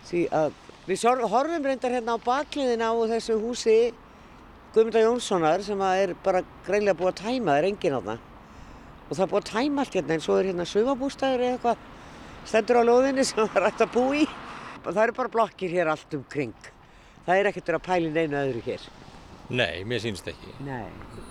[0.06, 3.76] því að við horfum reyndar hérna á bakliðina á þessu húsi
[4.76, 8.24] Guðmunda Jónssonar sem er bara greinlega búið að tæma, það er engin á það
[9.08, 11.84] og það er búið að tæma allt hérna en svo er hérna sögabústæður eða eitthvað
[12.46, 14.24] stendur á lóðinni sem það er rætt að bú í.
[14.86, 16.75] Og það eru bara blokkir hér allt um kring
[17.26, 18.86] það er ekkert að pæli neina öðru hér.
[19.46, 20.56] Nei, mér sínst ekki.
[20.66, 20.88] Nei.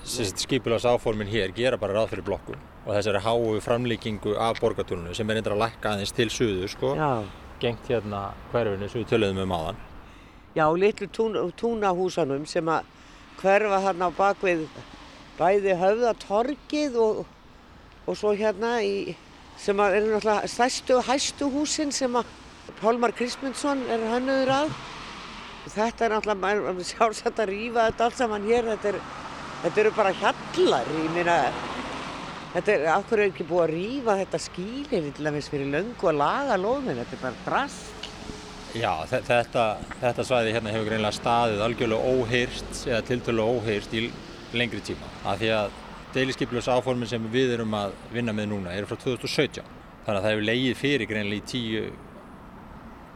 [0.07, 5.29] Skipilars áformin hér gera bara ráð fyrir blokkum og þessari háu framlíkingu af borgatúrunu sem
[5.29, 6.93] er eitthvað að lækka aðeins til suðu sko.
[6.95, 7.25] Já.
[7.59, 9.83] Gengt hérna hverfinu sem við töluðum um áðan.
[10.55, 12.87] Já, litlu tún, túnahúsanum sem að
[13.41, 14.67] hverfa hérna á bakvið
[15.35, 17.23] bæði höfðatorkið og,
[18.07, 19.15] og svo hérna í,
[19.59, 22.31] sem að eru náttúrulega stærstu hæstu húsin sem að
[22.79, 24.71] Pálmar Kristmundsson er hannuður að
[25.73, 28.99] þetta er náttúrulega sjálfsagt að rýfa þetta allt saman hér þetta, er,
[29.63, 31.37] þetta eru bara hjallar ég meina
[32.55, 36.07] Þetta er, af hverju er ekki búið að rýfa þetta skýlir til dæmis fyrir löngu
[36.07, 38.05] að laga lóðin, þetta er bara drast.
[38.79, 39.63] Já, þe- þetta,
[39.99, 44.05] þetta svæði hérna hefur greinlega staðið algjörlega óhyrst eða tiltölulega óhyrst í
[44.55, 45.11] lengri tíma.
[45.27, 45.75] Af því að
[46.15, 49.59] deiliskypljus áformin sem við erum að vinna með núna eru frá 2017.
[50.05, 51.85] Þannig að það hefur leigið fyrir greinlega í tíu,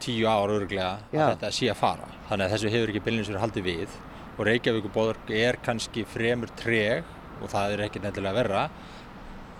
[0.03, 1.23] tíu ár örglega Já.
[1.29, 2.11] að þetta sé að fara.
[2.29, 3.97] Þannig að þessu hefur ekki bylnins verið haldið við
[4.39, 7.07] og Reykjavíkuborg er kannski fremur treg
[7.41, 8.61] og það er ekki nefnilega verra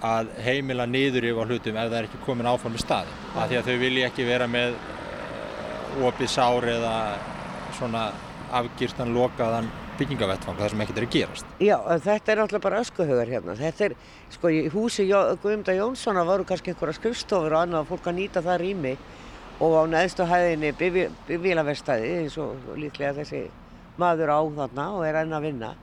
[0.05, 3.17] að heimila niður yfir hlutum ef það er ekki komin áform í staði.
[3.35, 6.93] Því að þau vilja ekki vera með eh, opið sár eða
[7.75, 8.05] svona
[8.55, 9.67] afgýrstan lokaðan
[9.99, 11.49] byggingavettfang þar sem ekkert er að gerast.
[11.59, 13.55] Já, þetta er náttúrulega bara öskuhaugar hérna.
[13.59, 13.95] Þetta er,
[14.31, 18.45] sko, í húsi Guðmunda Jónssona voru kannski einhverja skrifstofur og annað að fólk að nýta
[18.45, 18.93] það rými
[19.59, 20.71] og á neðstu hæðinni
[21.27, 23.43] bifílaverstaði eins og líklega þessi
[23.99, 25.73] maður á þarna og er enn að vinna.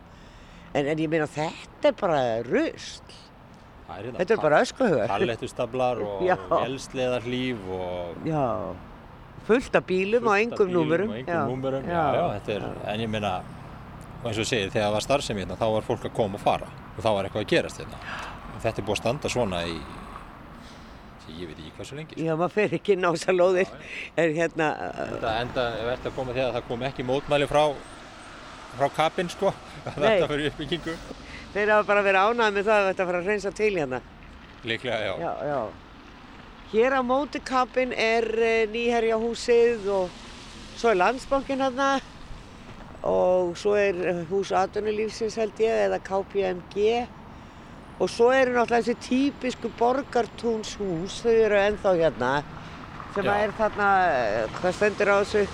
[0.73, 3.15] En, en ég meina þetta er bara rusl.
[3.87, 5.11] Er hérna Þetta er bara öskuhaugar.
[5.13, 6.37] Pallettustablar og Já.
[6.51, 8.43] vélsleðarhlíf og Já,
[9.47, 11.13] fullt af bílum fullt og engum númurum.
[11.87, 12.57] Þetta
[12.95, 13.37] en ég meina,
[14.23, 16.43] og eins og segir, þegar það var starfsemi hérna, þá var fólk að koma og
[16.43, 18.01] fara og þá var eitthvað að gerast hérna.
[18.57, 19.77] Og þetta er búið að standa svona í,
[21.29, 22.15] ég veit ekki hversu lengi.
[22.17, 22.25] sko.
[22.27, 23.71] Já, maður fer ekki þessar lóðir.
[24.17, 24.69] En hérna,
[25.13, 27.63] Þetta enda verður að koma þegar það kom ekki mótmæli frá,
[28.77, 29.53] frá kapinn sko,
[29.89, 30.95] að þetta fyrir uppbyggingu.
[31.57, 34.01] þeir hafa bara verið ánægð með það að þetta fara að reynsa til hérna.
[34.67, 35.15] Líklega, já.
[35.21, 35.61] Já, já.
[36.73, 40.11] Hér á móti kappin er uh, nýherjahúsið og
[40.77, 41.91] svo er landsbankin hérna
[43.07, 46.87] og svo er eh, hús atvinnulífsins held ég eða KPMG
[48.01, 52.33] og svo eru náttúrulega þessi típisku borgartúnshús, þau eru ennþá hérna
[53.15, 53.33] sem Já.
[53.47, 53.89] er þarna,
[54.59, 55.47] hvað stendur á þessu?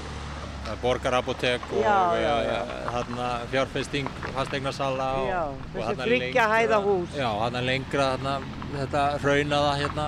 [0.82, 7.16] Borgarapotek og eh, þarna fjárfesting, fasteignasala og, þarna lengra- hæða hús.
[7.18, 8.34] Já, þarna lengra þarna,
[8.76, 10.06] þetta raunaða hérna.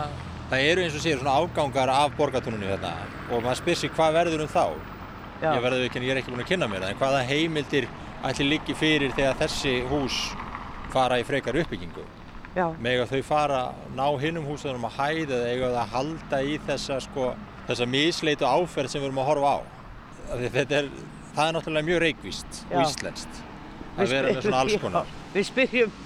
[0.51, 2.93] Það eru eins og sér svona afgangar af borgartúnunni hérna
[3.31, 4.65] og maður spyr sér hvað verður um þá.
[5.43, 5.51] Já.
[5.57, 7.89] Ég verður ekki, ég er ekki búinn að kynna mér það, en hvaða heimildir
[8.25, 10.19] ætli liggi fyrir þegar þessi hús
[10.95, 12.05] fara í frekar uppbyggingu.
[12.55, 13.63] Já, Mega þau fara,
[13.99, 17.33] ná hinnum húsunum að hæða eða eiga það að halda í þessa, sko,
[17.67, 19.59] þessa misleitu áferð sem við erum að horfa á.
[20.35, 20.91] Að er,
[21.35, 23.41] það er náttúrulega mjög reikvíst og íslenskt
[23.99, 25.09] að vera með svona alls konar.
[25.11, 25.97] Já, við spyrjum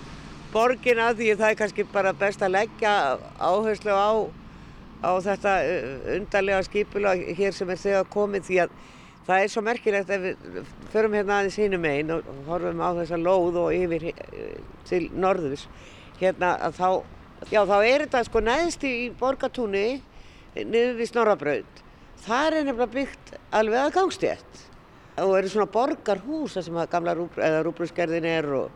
[0.52, 2.94] borgina því að það er kannski bara best að leggja
[3.36, 4.10] áherslu á,
[5.04, 8.74] á þetta uh, undarlega skipulag hér sem er þegar komið því að
[9.28, 13.20] það er svo merkilegt ef við förum hérna aðeins hinum einn og horfum á þessa
[13.20, 14.50] lóð og yfir uh,
[14.88, 15.68] til norðurs
[16.20, 16.88] hérna að þá,
[17.52, 19.86] já þá er þetta sko neðst í borgatúni
[20.58, 21.82] niður við Snorrabraut.
[22.24, 24.62] Það er nefnilega byggt alveg að gangstétt.
[25.22, 28.70] Og eru svona borgarhús þar sem að gamla rúb, eða rúbrusgerðin er og,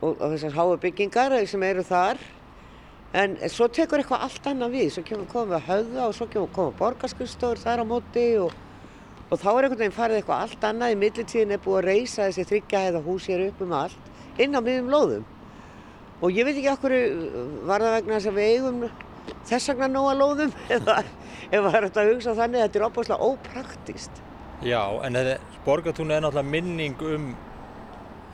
[0.00, 2.20] og, og þessar háu byggingar sem eru þar.
[3.16, 4.88] En svo tekur eitthvað allt annað við.
[4.94, 8.56] Svo kemur komið að höfða og svo kemur komið borgarskurstofur þar á móti og,
[9.28, 10.94] og þá er einhvern veginn farið eitthvað allt annað.
[10.94, 14.56] Í millitíðin er búið að reysa þessi þryggja eða hús hér upp um allt inn
[14.56, 15.28] á miðum lóðum
[16.22, 16.96] og ég veit ekki okkur
[17.68, 18.82] var það vegna þess að við eigum
[19.50, 22.86] þess vegna nóga lóðum eða ef það er hægt að hugsa þannig að þetta er
[22.88, 24.22] opaslega ópraktist
[24.62, 27.24] Já, en þetta, borgartúnu er náttúrulega minning um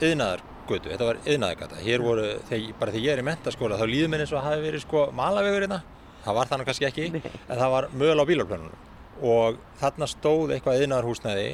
[0.05, 1.79] yðnaðargötu, þetta var yðnaðargata.
[1.81, 4.49] Hér voru, þegar, bara þegar ég er í mentaskóla, þá líður mér eins og að
[4.51, 5.79] hafi verið sko malavegur hérna.
[6.27, 8.85] Það var þannig kannski ekki, en það var möl á bílarplönunum.
[9.33, 11.49] Og þarna stóð eitthvað yðnaðarhúsnæði,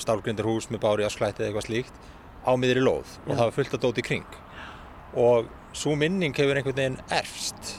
[0.00, 2.02] stálgrindarhús með bári asklætti eða eitthvað slíkt,
[2.48, 4.40] á miðri lóð og það var fullt að dóti í kring.
[5.18, 7.74] Og svo minning hefur einhvern veginn erfst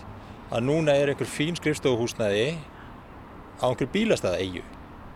[0.50, 2.50] að núna er einhver fín skrifstofuhúsnæði
[3.62, 4.64] á einhver bílastæða eigu.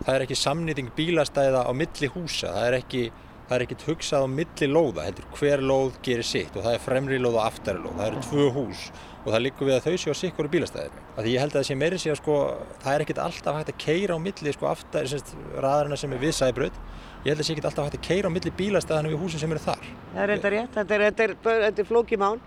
[0.04, 3.02] Það er ekki samnýting bílastæða á milli húsa, það er ekki,
[3.48, 6.84] það er ekkit hugsað á milli lóða, heldur hver lóð gerir sitt og það er
[6.84, 8.84] fremri lóð og aftari lóð, það eru tvö hús
[9.24, 11.04] og það liggur við að þau séu á sikkur bílastæðinu.
[11.16, 12.36] Því ég held að það sé meiri sé að sko,
[12.82, 15.32] það er ekkit alltaf hægt að keira á milli sko aftari, semst,
[15.64, 16.76] raðarina sem er við sæbröð,
[17.24, 19.42] ég held að það sé ekkit alltaf hægt að keira á milli bílastæðinu við húsin
[19.42, 19.88] sem eru þar.
[20.12, 22.44] Það er enda rétt, þetta er, er, þetta er flókimán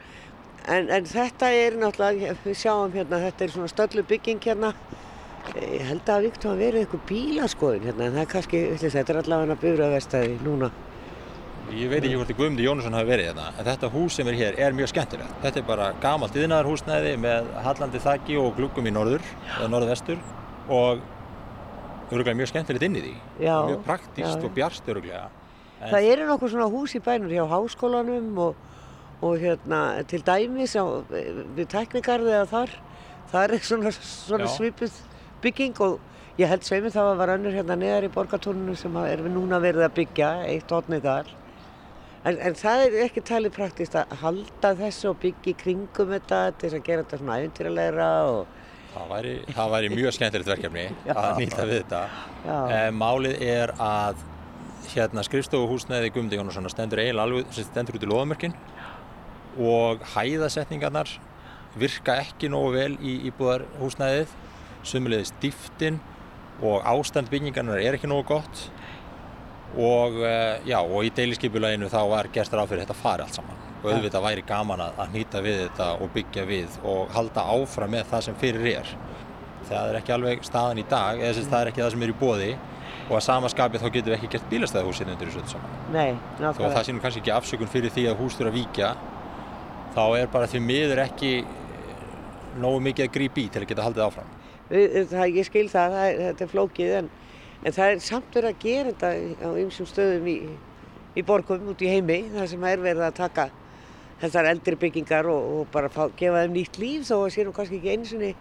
[0.67, 4.73] en, en þetta er náttúrulega, við sjáum hérna, þetta er svona stöllu bygging hérna
[5.55, 9.13] ég held að það viktu að vera eitthvað bílaskoðin hérna en það er kannski, þetta
[9.13, 10.69] er allavega bifröðvestæði núna
[11.75, 14.38] Ég veit ekki hvort þið Guðmundi Jónusson hafi verið hérna, en þetta hús sem er
[14.39, 15.34] hér er mjög skemmtilegt.
[15.43, 19.25] Þetta er bara gamalt yðnaðarhúsnæði með hallandi þakki og gluggum í norður,
[19.58, 20.21] eða norðvestur
[20.71, 21.03] og
[22.08, 23.13] öruglega mjög skemmtilegt inn í því.
[23.43, 25.27] Já, mjög praktíst já, og bjart öruglega.
[25.82, 28.62] En Það eru nokkuð svona hús í bænum hjá háskólanum og,
[29.21, 32.77] og hérna til dæmis á, við teknikarði eða þar
[33.32, 34.53] það er svona, svona Já.
[34.56, 35.01] svipuð
[35.43, 35.99] bygging og
[36.39, 39.60] ég held sveimi það var önnur hérna neðar í borgatúrnum sem að er við núna
[39.62, 41.34] verið að byggja eitt hotnið þar
[42.27, 46.39] En, en það er ekki talið praktist að halda þessu og byggja í kringum þetta
[46.57, 48.55] til þess að gera þetta svona æfintýralegra og...
[48.97, 52.01] Það væri, það væri mjög skemmtilegt verkefni að nýta við þetta.
[52.49, 54.25] Eh, málið er að
[54.91, 58.57] hérna skrifstofuhúsnæði Guðmundi Jónassonar stendur eiginlega alveg, stendur út í loðamörkin
[59.57, 61.13] og hæðasetningarnar
[61.79, 64.33] virka ekki nógu vel í íbúðarhúsnæðið,
[64.87, 66.01] sumulegði stiftin
[66.65, 68.67] og ástand byggingarnar er ekki nógu gott
[69.75, 73.65] og, eh, já, og í deiliskypuleginu þá var gert ráð fyrir þetta fari allt saman
[73.77, 77.93] og auðvitað væri gaman að, að nýta við þetta og byggja við og halda áfram
[77.93, 78.95] með það sem fyrir er.
[79.67, 82.17] Það er ekki alveg staðan í dag, eða það er ekki það sem er í
[82.17, 82.49] bóði
[83.08, 85.77] og að sama skapi þá getum við ekki gert bílastæðahúsið undir þessu öllu saman.
[85.93, 86.10] Nei,
[86.41, 86.73] nákvæmlega.
[86.73, 88.89] það nú kannski ekki afsökun fyrir því að hús þurfa að víkja,
[89.95, 91.32] þá er bara því miður ekki
[92.58, 94.36] nógu mikið að grípa í til að geta haldið áfram.
[94.67, 97.10] Það, ég skil það, það þetta er flókið en,
[97.63, 100.36] en það er samt verið að gera þetta á ymsum stöðum í,
[101.17, 103.48] í borgum út í heimi þar sem er verið að taka
[104.22, 107.54] þessar eldri byggingar og, og bara fá, gefa þeim nýtt líf þó að sé nú
[107.56, 108.32] kannski ekki einu sinni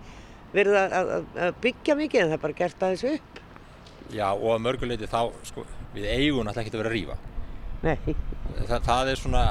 [0.55, 3.41] verið að, að, að byggja mikið en það er bara gert aðeins upp.
[4.15, 5.65] Já, og að mörguleiti þá, sko,
[5.97, 7.17] við eigum alltaf ekki að vera að rífa.
[7.85, 8.15] Nei,
[8.67, 9.43] Þa, það er svona,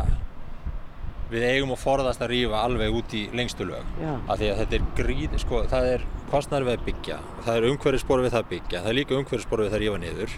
[1.32, 3.86] við eigum að forðast að rífa alveg út í lengstu lög.
[4.30, 7.70] Af því að þetta er gríð, sko, það er kostnæður við að byggja, það er
[7.72, 10.36] umhverfisspor við það að byggja, það er líka umhverfisspor við það að rífa niður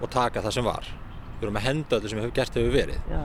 [0.00, 0.90] og taka það sem var.
[1.40, 3.00] Við erum að henda öllu sem hefur gert hefur verið.
[3.10, 3.22] já,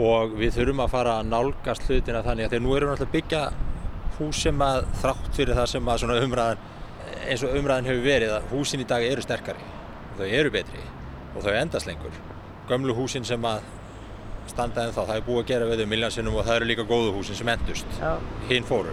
[0.00, 3.08] og við þurfum að fara að nálgast hlutina þannig að þegar nú erum við alltaf
[3.08, 3.40] að byggja
[4.20, 6.62] hús sem að þrátt fyrir það sem að umræðan
[7.26, 9.66] eins og umræðan hefur verið að húsin í dag eru sterkari
[10.12, 10.84] og þau eru betri
[11.34, 12.16] og þau endast lengur
[12.70, 13.64] gömlu húsin sem að
[14.52, 16.88] standa en þá, það er búið að gera við þau miljansinnum og það eru líka
[16.90, 18.02] góðu húsin sem endust
[18.50, 18.92] hinn fóru.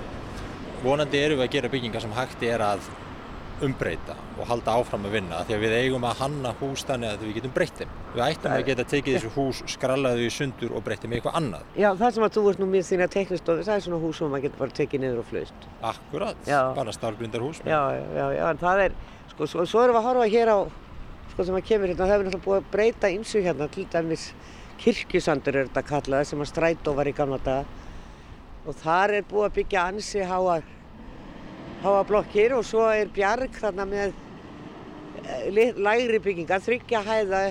[0.85, 2.87] Vonandi erum við að gera byggingar sem hægt er að
[3.65, 7.23] umbreyta og halda áfram að vinna því að við eigum að hanna hús þannig að
[7.25, 7.93] við getum breytt þeim.
[8.13, 11.63] Við ættum að geta tekið þessu hús skrallaðu í sundur og þeim í eitthvað annað.
[11.73, 14.29] Já, það sem að þú ert nú mér þína teknistofi, það er svona hús sem
[14.33, 15.67] maður getur bara tekið niður og flust.
[15.91, 16.59] Akkurat, Já.
[16.77, 18.97] bara stálgrundarhús Já, já, já, já, en það er,
[19.33, 20.57] sko, svo, svo erum við að horfa hér á,
[21.33, 24.27] sko, sem að kemur hérna, það hefur náttúrulega búið að breyta ymsu hérna, til dæmis
[24.81, 27.65] kirkjusandur er þetta kallað, sem að strætó var í gamla daga
[28.67, 30.57] og þar er búið að byggja ansi háa,
[31.83, 34.15] háa blokkir og svo er bjarg þarna með
[35.23, 37.43] eh, lægri byggingar, þryggja hæða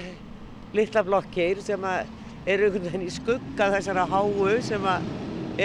[0.76, 2.10] litla blokkir sem að
[2.46, 5.08] eru einhvern veginn í skugga þessara háu sem að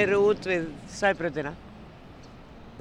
[0.02, 1.52] eru út við sæbröndina.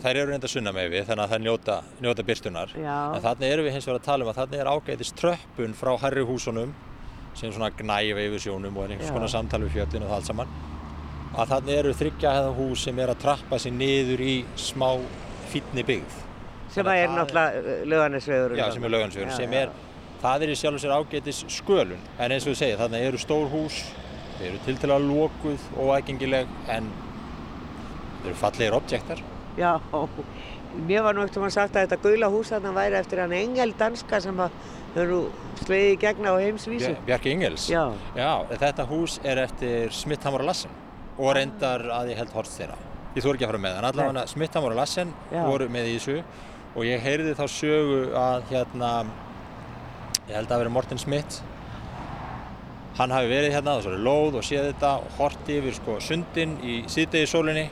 [0.00, 2.98] Þær eru reynda sunna með við þannig að þær njóta, njóta byrstunar Já.
[3.16, 5.90] en þannig erum við hins vegar að tala um að þannig er ágætis tröppun frá
[6.06, 6.70] herri húsunum
[7.38, 10.30] sem svona gnæfa yfir sjónum og er einhvers konar samtal við fjöllin og það allt
[10.30, 10.54] saman.
[11.30, 14.88] Að þannig eru þryggja hefða hús sem er að trappa sér niður í smá
[15.52, 16.18] fínni byggð.
[16.70, 19.72] Sem að að er náttúrulega lögarnesvegur Já, sem er laugansvegur, sem er,
[20.22, 23.22] það er í sjálf og sér ágætis skölun, en eins og við segja, þannig eru
[23.22, 23.80] stór hús,
[24.36, 26.90] þau eru tiltalega lokuð og aðgengileg, en
[28.20, 29.24] þau eru fallegir objektar.
[29.58, 29.72] Já,
[30.86, 33.72] mér var nú eftir maður sagt að þetta gula hús þarna væri eftir hann engel
[33.78, 34.50] danska sem að
[34.94, 35.18] þau eru
[35.64, 36.86] sleiði í gegna á heimsvísu.
[36.92, 37.66] Bjar- Bjarki Ingels.
[37.70, 37.82] Já.
[38.16, 40.70] Já, þetta hús er eftir Smitthamar og Lassen
[41.18, 42.78] og reyndar að ég held horst þeirra.
[43.14, 45.44] Ég þú ekki að fara með, en allavega Smitthamar og Lassen Já.
[45.46, 46.22] voru með í þessu
[46.76, 48.90] og ég heyrði þá sögu að hérna,
[50.28, 51.40] ég held að veri Morten Smith,
[52.98, 56.80] hann hafi verið hérna, þessari lóð og séð þetta og horti yfir sko sundin í
[56.90, 57.66] síðdegi sólinni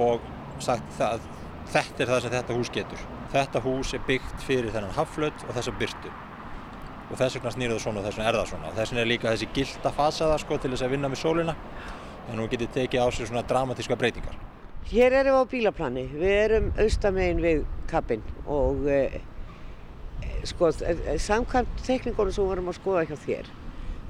[0.00, 0.20] og
[0.62, 1.20] sagt það,
[1.74, 3.06] þetta er það sem þetta hús getur.
[3.30, 6.12] Þetta hús er byggt fyrir þennan hafflöt og þessa byrtu
[7.10, 9.10] og þess vegna snýr það svona og þess vegna er það svona þess vegna er
[9.10, 11.56] líka þessi gilda fasaða sko til þess að vinna með sólina
[12.30, 14.36] en hún getur tekið á sig svona dramatíska breytingar.
[14.90, 19.18] Hér erum við á bílaplani, við erum austamegin við kappinn og eh,
[20.46, 23.50] sko, samkvæmt tekningunum sem við vorum að skoða hjá þér,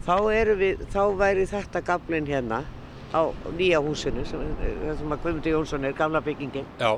[0.07, 2.63] þá, erum við, þá væri þetta gaflinn hérna
[3.11, 3.21] á
[3.57, 6.69] nýja húsinu, sem, sem að Guðmundur Jónsson er, gamla byggingin.
[6.81, 6.95] Já,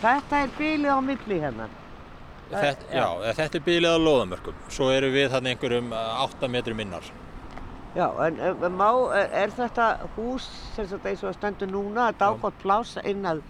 [0.00, 1.68] Þetta er bílið á milli hérna.
[2.50, 3.06] Þetta, já.
[3.38, 4.62] þetta er bílið að loðamörkum.
[4.72, 7.10] Svo eru við þarna einhverjum 8 metrum innar.
[7.94, 9.86] Já, en, en má, er, er þetta
[10.16, 12.36] hús sem sagt eins og stendur núna, þetta Já.
[12.36, 13.40] ágótt pláss inn að,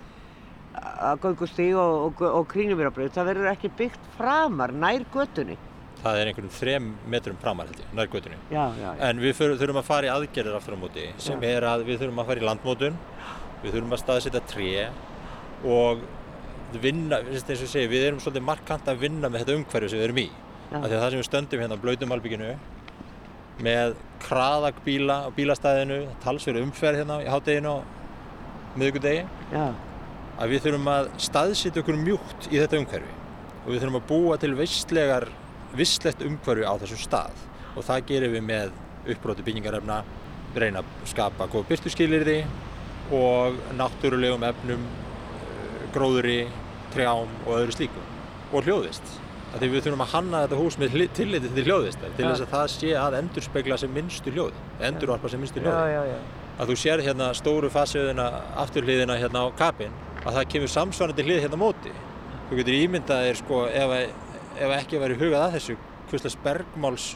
[0.80, 5.58] að göngustíg og, og, og krínumýrabröð, það verður ekki byggt framar, nær götunni.
[6.00, 6.78] Það er einhverjum 3
[7.12, 8.40] metrum framar held ég, nær götunni.
[8.48, 8.94] Já, já, já.
[9.10, 12.00] En við fyr, þurfum að fara í aðgerðir aftur á móti sem er að við
[12.00, 12.96] þurfum að fara í landmótun,
[13.60, 14.72] við þurfum að staðsetja tré
[15.68, 16.08] og
[16.80, 20.00] vinna, eins og ég segi, við erum svolítið markant að vinna með þetta umhverju sem
[20.00, 20.26] við erum í.
[20.70, 22.50] Að það sem við stöndum hérna á blöytum albygginu
[23.60, 27.78] með kraðagbíla á bílastæðinu, talsverðu umferð hérna í hátteginu á
[28.78, 29.64] miðugudegi, já.
[30.38, 33.16] að við þurfum að staðsetja okkur mjúkt í þetta umhverfi
[33.60, 35.26] og við þurfum að búa til visslegar,
[35.76, 37.44] visslegt umhverfi á þessum stað
[37.74, 38.72] og það gerum við með
[39.10, 40.00] uppbróti byggingarefna,
[40.56, 42.40] reyna að skapa góð byrstuskilirði
[43.14, 44.82] og náttúrulegum efnum,
[45.94, 46.44] gróðri,
[46.94, 48.02] trjám og öðru slíku
[48.50, 49.16] og hljóðist.
[49.50, 52.66] Því við þurfum að hanna þetta hús með tilliti til hljóðistar til þess að það
[52.74, 55.74] sé að endur spekla sem minnstu hljóði, endurvarpa sem minnstu hljóði.
[55.74, 56.20] Já, já, já.
[56.60, 58.28] Að þú sér hérna stóru fasöðuna,
[58.62, 61.94] afturliðina hérna á kapin, að það kemur samsvarandi hlið hérna á móti.
[62.50, 63.96] Þú getur ímyndað þér sko ef,
[64.60, 65.76] ef ekki væri hugað að þessu,
[66.12, 67.10] hvistlega bergmáls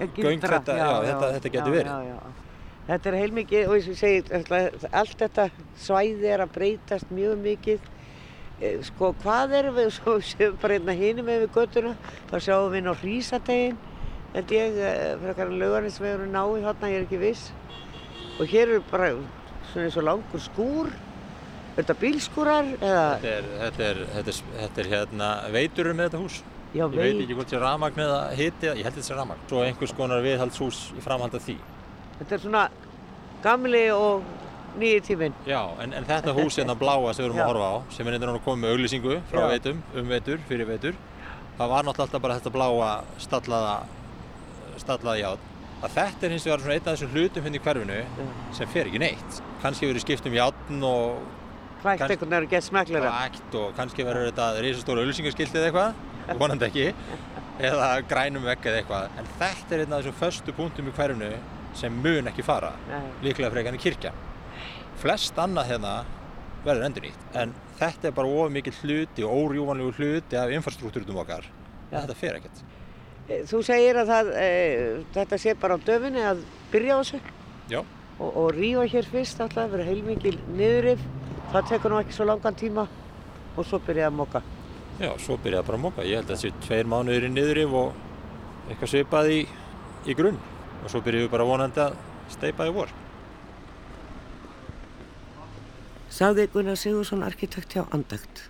[0.00, 1.92] göng þetta, já, þetta, þetta getur verið.
[1.92, 2.42] Já, já.
[2.82, 5.44] Þetta er heilmikið og eins og ég segi, allt þetta
[5.78, 7.90] svæði er að breytast mjög mikið.
[8.60, 11.94] Eh, Sko hvað erum við, svo séum bara hérna hinum með við göttuna,
[12.30, 13.78] þá sjáum við inn á Hrísategin,
[14.34, 17.48] held ég, eh, frekar laugarnir sem við erum náið hérna, ég er ekki viss.
[18.40, 19.10] Og hér eru bara
[19.72, 20.92] svona eins og langur skúr,
[21.72, 23.04] er þetta bílskúrar eða?
[23.22, 26.38] Þetta er, þetta er, þetta er, þetta er hérna veiturum með þetta hús.
[26.72, 29.40] Já, Ég veit ekki hvort það er ramagn eða hiti, ég held þetta sé ramagn.
[29.50, 31.56] Svo einhvers konar viðhaldshús í framhald af því.
[32.20, 32.62] Þetta er svona
[33.44, 34.22] gamli og
[34.78, 35.34] nýji tíminn.
[35.46, 37.44] Já, en, en þetta hús hérna bláa sem við erum Já.
[37.44, 39.48] að horfa á, sem er einhvern að koma með auglýsingu frá Já.
[39.52, 40.94] veitum, um veitur, fyrir veitur,
[41.58, 42.90] það var náttúrulega alltaf bara þetta bláa
[43.26, 43.74] stallaða,
[44.82, 45.48] stallaða járn.
[45.82, 48.00] Að þetta er hins vegar svona einn af þessum hlutum hérna í hverfinu
[48.54, 49.40] sem fer ekki neitt.
[49.64, 51.22] Kannski verið skipt um járn og
[51.82, 53.10] Kannski- einhvern veginn að geta smeklera.
[53.16, 55.94] klækt og kannski verður þetta risastóra auglýsingaskilti eða eitthvað,
[56.42, 56.84] vonandi ekki,
[57.66, 59.08] eða grænum vegg eða eitthvað.
[59.18, 61.32] En þetta er einn af þessum föstu punktum í hverfinu
[61.74, 62.70] sem mun ekki fara,
[63.24, 64.12] líklega frekar en kirkja.
[65.02, 65.94] Flest annað hérna
[66.62, 71.18] verður endur nýtt, en þetta er bara of mikið hluti og órjúvanlegu hluti af infrastruktúrutum
[71.24, 71.48] okkar.
[71.90, 71.96] Já.
[72.04, 72.60] Þetta fer ekkert.
[73.28, 74.46] Eh, Þú segir að það, e,
[75.16, 77.20] þetta sé bara á döfinni að byrja á þessu
[77.72, 77.80] Já,
[78.18, 81.02] og, og rífa hér fyrst alltaf, vera heilmikið niðurif.
[81.52, 82.86] Það tekur nú ekki svo langan tíma
[83.56, 84.42] og svo byrja að moka.
[85.02, 86.06] já, svo byrjaði bara að móka.
[86.06, 87.92] Ég held að þessi tveir mánuðir í niðurif og
[88.70, 89.40] eitthvað svipað í,
[90.06, 90.38] í grunn.
[90.84, 91.96] Og svo byrjuðum við bara vonandi að
[92.30, 92.88] steipa í vor.
[96.12, 98.42] Sagði Gunnar Sigursson arkitekt hjá Andakt.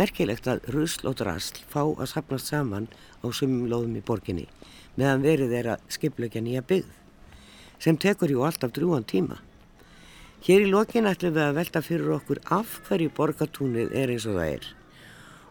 [0.00, 2.86] Merkilegt að rusl og drasl fá að sapnast saman
[3.20, 4.46] á sumum lóðum í borginni
[4.96, 6.88] meðan verið er að skipleggja nýja byggð
[7.84, 9.36] sem tekur jú alltaf drúan tíma.
[10.48, 14.40] Hér í lokin ætlum við að velta fyrir okkur af hverju borgatúnið er eins og
[14.40, 14.72] það er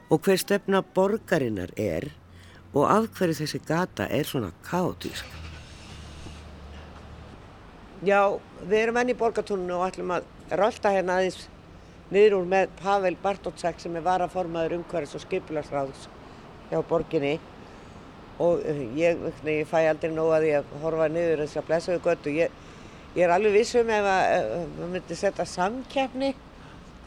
[0.09, 2.09] og hver stefna borgarinnar er
[2.73, 5.29] og af hverju þessi gata er svona kaotísk.
[8.01, 8.33] Já,
[8.65, 10.25] við erum enn í borgatúninu og ætlum að
[10.59, 11.47] rölda hérna aðeins
[12.13, 16.07] niður úr með Pavel Bartótsek sem er varaformaður umhverfis og skipularsráðs
[16.69, 17.37] hjá borginni
[18.41, 22.03] og eh, ég, nei, ég fæ aldrei nóg að að horfa niður þess að blessaðu
[22.05, 22.33] göttu.
[22.33, 22.55] Ég,
[23.15, 24.47] ég er alveg vissum ef að ef
[24.79, 26.33] við myndi setja samkeppni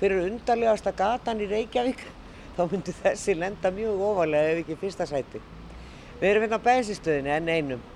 [0.01, 2.05] fyrir undarlegasta gatan í Reykjavík
[2.57, 5.43] þá myndi þessi lenda mjög ofalega ef ekki fyrsta sæti.
[6.21, 7.87] Við erum hérna á bensinstöðinni enn einum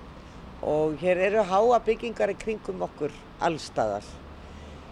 [0.61, 4.05] og hér eru háa byggingar í kringum okkur allstaðar.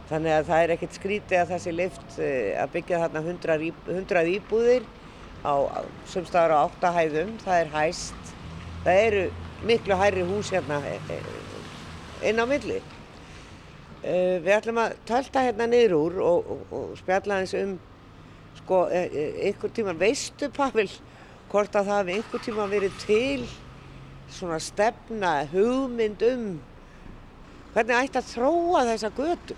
[0.09, 3.89] Þannig að það er ekkert skrítið að þessi lift eh, að byggja þarna 100, íb
[3.93, 4.87] 100 íbúðir
[5.45, 5.53] á
[6.09, 8.31] sumstaðar á 8 hæðum, það er hæst.
[8.85, 9.25] Það eru
[9.69, 11.29] miklu hærri hús hérna eh, eh,
[12.31, 12.79] inn á milli.
[14.01, 17.77] Eh, Við ætlum að tölta hérna niður úr og, og, og spjalla eins um
[18.63, 19.13] sko, eh,
[19.49, 20.89] einhver tíma, veistu Pavel,
[21.51, 23.47] hvort að það hafi einhver tíma verið til
[24.33, 26.45] svona stefna, hugmynd um
[27.73, 29.57] hvernig ætti að þróa þessa götu?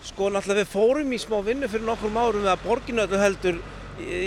[0.00, 3.58] Sko náttúrulega við fórum í smá vinnu fyrir nokkrum árum með að borginu öllu heldur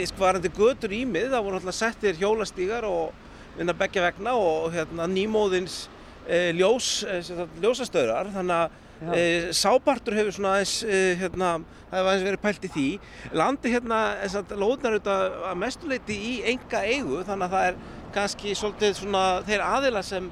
[0.10, 1.32] skvarandi götur ímið.
[1.32, 3.16] Það voru náttúrulega settir hjólastígar og
[3.58, 5.88] vinna beggja vegna og hérna, nýmóðins
[6.28, 7.22] e, ljós, e,
[7.64, 8.30] ljósastöðrar.
[8.36, 9.24] Þannig að e,
[9.58, 11.50] sápartur hefur svona aðeins, e, hérna,
[11.90, 12.86] það hefur aðeins verið pælt í því.
[13.42, 14.04] Landi hérna,
[14.36, 17.82] sagt, lóðnar auðvitað að mestuleiti í enga eigu þannig að það er
[18.14, 20.30] kannski svolítið svona þeir aðila sem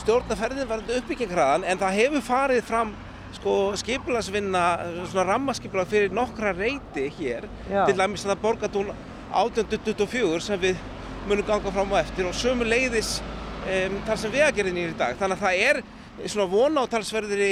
[0.00, 2.96] stjórna ferðin varandi uppbyggingraðan en það hefur farið fram
[3.36, 4.62] sko skipulagsvinna,
[5.10, 7.84] svona rammaskipulag fyrir nokkra reyti hér Já.
[7.86, 8.90] til dæmis að borgatún
[9.30, 10.80] 1824 sem við
[11.28, 15.18] munum ganga fram á eftir og sömu leiðis um, þar sem vegagerðin er í dag
[15.20, 15.82] þannig að það er
[16.26, 17.50] svona vona á talsverðri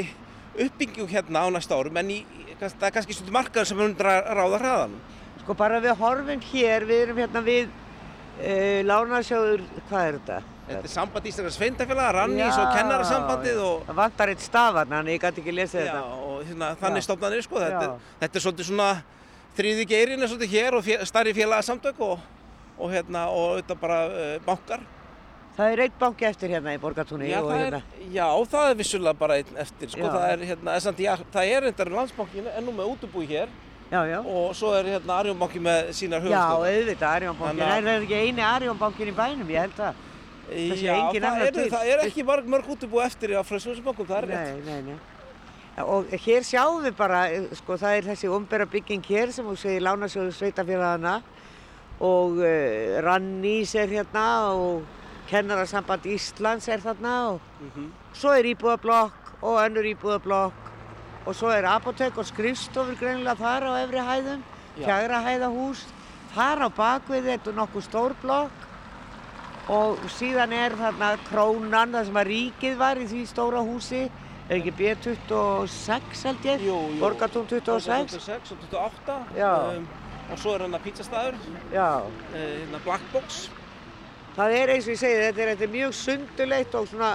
[0.65, 2.19] uppbyggjum hérna á næsta árum en í,
[2.59, 5.01] það er kannski svona markaður sem mun dra- ráða hraðanum
[5.45, 10.41] Sko bara við horfum hér, við erum hérna við uh, Lánasjóður, hvað er þetta?
[10.69, 15.23] Þetta er samband íslenskar sveintafélaga, rannís og kennarasambandið og Það vantar eitt stafan, þannig ég
[15.25, 16.03] gæti ekki lesið Já, þetta.
[16.29, 17.07] og hérna, þannig Já.
[17.09, 18.13] stofnanir sko, þetta, Já.
[18.21, 18.89] þetta er svolítið svona
[19.59, 22.19] þriði geirin er svolítið hér og fjö, starri félagsamtök og,
[22.79, 24.85] og hérna og þetta bara uh, bankar.
[25.59, 27.81] Það er eitt banki eftir hérna í Borgatúni Já, og hérna.
[27.81, 30.13] er, já, það er vissulega bara einn eftir sko, Já.
[30.15, 33.49] það er hérna, já, það er reyndar landsbankin ennú með útubúi hér
[33.91, 34.19] Já, já.
[34.21, 36.69] og svo er hérna Arjónbanki með sínar Já, höfustöðar.
[36.69, 37.63] auðvitað, Arjónbankin.
[37.65, 39.95] Að- Það er ekki eini Arjónbankin í bænum, ég held það.
[40.49, 41.71] Já, það til.
[41.71, 44.65] það er ekki mörg, mörg útibú eftir á Frössundsbankum, það er rétt.
[44.65, 44.99] Nei, nei, nei.
[45.85, 49.57] Og hér sjáum við bara, eh, sko, það er þessi umbera bygging hér sem þú
[49.61, 51.23] segir Lánasjóðu Sveitafélagana
[52.01, 54.25] og uh, Rannís er hérna
[54.55, 54.83] og
[55.29, 57.93] Kennarasamband Íslands er þarna og Mhm.
[58.15, 60.53] svo er íbúðablokk og önnur íbúðablokk
[61.27, 64.43] og svo er apotek og skrifstofur greinilega þar á efri hæðum,
[64.79, 65.85] fjagra hæðahús,
[66.35, 68.51] þar á bakvið er þetta nokkuð stór blokk
[69.69, 74.03] og síðan er þarna krónan, það sem að ríkið var í því stóra húsi,
[74.49, 76.67] er ekki B26 held ég.
[77.03, 79.19] Borgartún 26, 26 og 28.
[79.37, 79.53] Já.
[79.77, 79.89] Um,
[80.29, 81.39] og svo er hérna pizzastæður,
[81.73, 81.89] já.
[82.05, 83.49] uh, hérna Blackbox.
[84.39, 87.13] Það er eins og ég segi, þetta er, þetta er mjög sundulegt og svona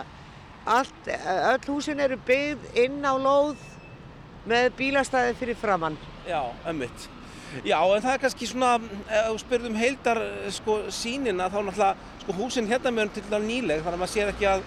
[0.66, 3.62] allt, öll húsin eru byggð inn á lóð
[4.50, 5.98] með bílastæði fyrir framann.
[6.28, 7.10] Já, ömmitt.
[7.62, 8.70] Já, en það er kannski svona,
[9.06, 10.20] ef þú spyrðum heildar
[10.56, 11.90] sko, sínina, þá náttúrulega,
[12.24, 14.64] sko, húsin hérna með til dæmis nýleg, þannig að maður sér ekki að,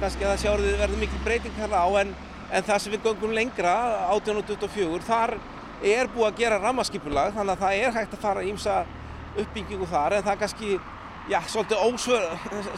[0.00, 2.14] kannski að það sé orðið verður mikil breyting þarna á, en,
[2.48, 3.74] en það sem við göngum lengra,
[4.14, 5.34] 1824, þar
[5.92, 8.80] er búið að gera rammaskipulag, þannig að það er hægt að fara ímsa
[9.42, 10.76] uppbyggingu þar, en það er kannski,
[11.28, 12.28] já, svolítið ósvör,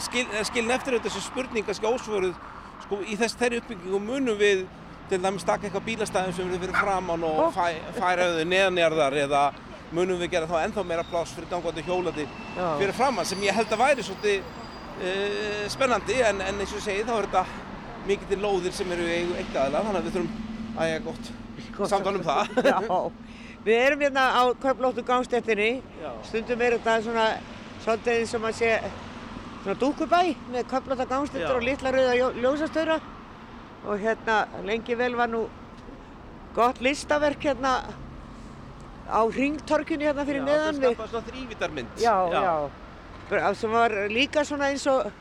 [0.09, 2.35] skil, skilin eftir þessu spurning, kannski ósvöruð,
[2.83, 4.67] sko, í þess þeirri uppbyggingu munum við
[5.09, 7.65] til dæmis taka eitthvað bílastæðum sem við fyrir framann og fæ,
[7.99, 9.43] færa auðvitað neðanjarðar eða
[9.95, 12.25] munum við gera þá ennþá meira pláss fyrir gangandi hjólandi
[12.57, 12.65] Já.
[12.79, 16.87] fyrir framann sem ég held að væri svolítið uh, spennandi en, en eins og ég
[16.87, 17.45] segi þá er þetta
[18.09, 21.33] mikið til lóðir sem eru eitt aðila þannig að við þurfum að ég gott
[21.89, 22.49] samtal um það.
[22.65, 22.77] Já,
[23.65, 25.69] við erum hérna á köflóttu gangstéttinni,
[26.27, 27.25] stundum er þetta svona
[27.85, 28.69] svolítið eins og maður sé
[29.63, 30.19] svona dúkubæ
[30.53, 32.99] með köflótta gangstéttur og litla rauða ljó- ljósastöðra
[33.85, 35.45] og hérna lengi vel var nú
[36.55, 37.75] gott listaverk hérna
[39.05, 40.89] á ringtorkinu hérna fyrir neðan við.
[40.89, 40.95] við.
[40.95, 42.01] skapa svona þrývítarmynd.
[42.01, 42.69] Já, já.
[43.29, 45.11] Bara Sem var líka svona eins og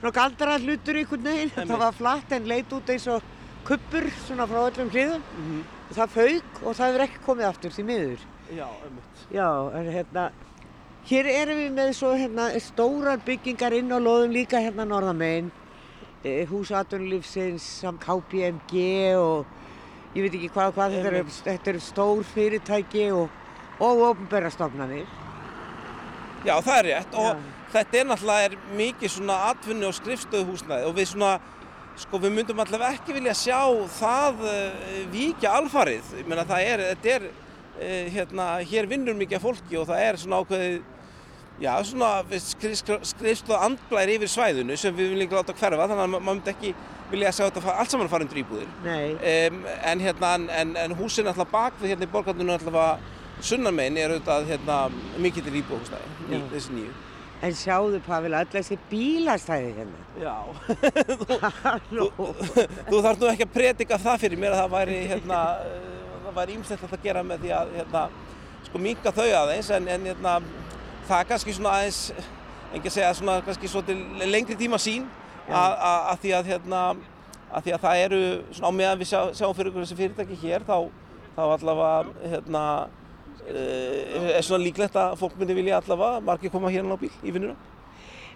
[0.00, 1.52] svona galdra hlutur einhvern veginn.
[1.56, 3.22] Það var flatt en leit út eins og
[3.64, 5.22] kuppur svona frá öllum hliðum.
[5.38, 5.64] Mhm.
[5.90, 8.20] Það fauk og það hefur ekki komið aftur því miður.
[8.50, 9.24] Já, ömmit.
[9.30, 10.30] Já, en hérna,
[11.06, 15.50] hér erum við með svo hérna stórar byggingar inn á loðum líka hérna norðamegin.
[16.20, 18.80] Eh, Hús atvinnulífsins, samt KPMG
[19.16, 19.46] og
[20.12, 23.30] ég veit ekki hvað og hvað, þetta eru, þetta eru stór fyrirtæki og,
[23.80, 25.06] og ofnbæra stofnanir.
[26.44, 27.46] Já, það er rétt og Já.
[27.72, 31.32] þetta er náttúrulega er mikið svona atvinni og skrifstöðuhúsnæði og við svona,
[32.04, 33.60] sko við myndum allavega ekki vilja sjá
[33.96, 36.14] það uh, víkja alfarið.
[36.20, 37.28] Ég meina það er, þetta er,
[37.80, 40.80] uh, hérna, hér vinnur mikið fólki og það er svona ákveðið,
[41.60, 46.20] já svona skrifstöðu andblær yfir svæðinu sem við viljum ekki láta hverfa þannig að ma-
[46.20, 46.72] maður myndi ekki
[47.10, 48.68] vilja sjá þetta fa- allt saman fara undir íbúðir.
[48.84, 49.12] Nei.
[49.50, 49.60] Um,
[49.92, 50.28] en, hérna,
[50.62, 53.00] en, en, húsin alltaf bakvið hérna í borgarninu alltaf
[53.44, 54.76] sunnarmegin er auðvitað hérna,
[55.18, 56.92] mikið til íbúðhúsnæði, ný, þessi nýju.
[57.40, 60.00] En sjáðu Pavel, öll þessi bílastæði hérna.
[60.20, 60.34] Já,
[61.64, 62.08] Halló.
[62.90, 66.34] þú þarf nú ekki að predika það fyrir mér að það væri, hérna, uh, það
[66.40, 68.02] væri ímslegt að gera með því að hérna,
[68.68, 70.34] sko minka þau aðeins en, en hérna,
[71.10, 72.28] það er kannski svona aðeins,
[72.70, 73.96] engi að segja svona kannski svo til
[74.30, 75.08] lengri tíma sín
[75.50, 76.82] að, því að hérna,
[77.50, 78.20] að því að það eru
[78.54, 80.76] svona á meðan við sjá, sjáum fyrir þessi fyrirtæki hér þá,
[81.34, 82.62] þá allavega hérna,
[83.48, 87.34] uh, er svona líklegt að fólk myndi vilja allavega margir koma hérna á bíl í
[87.34, 87.56] vinnuna.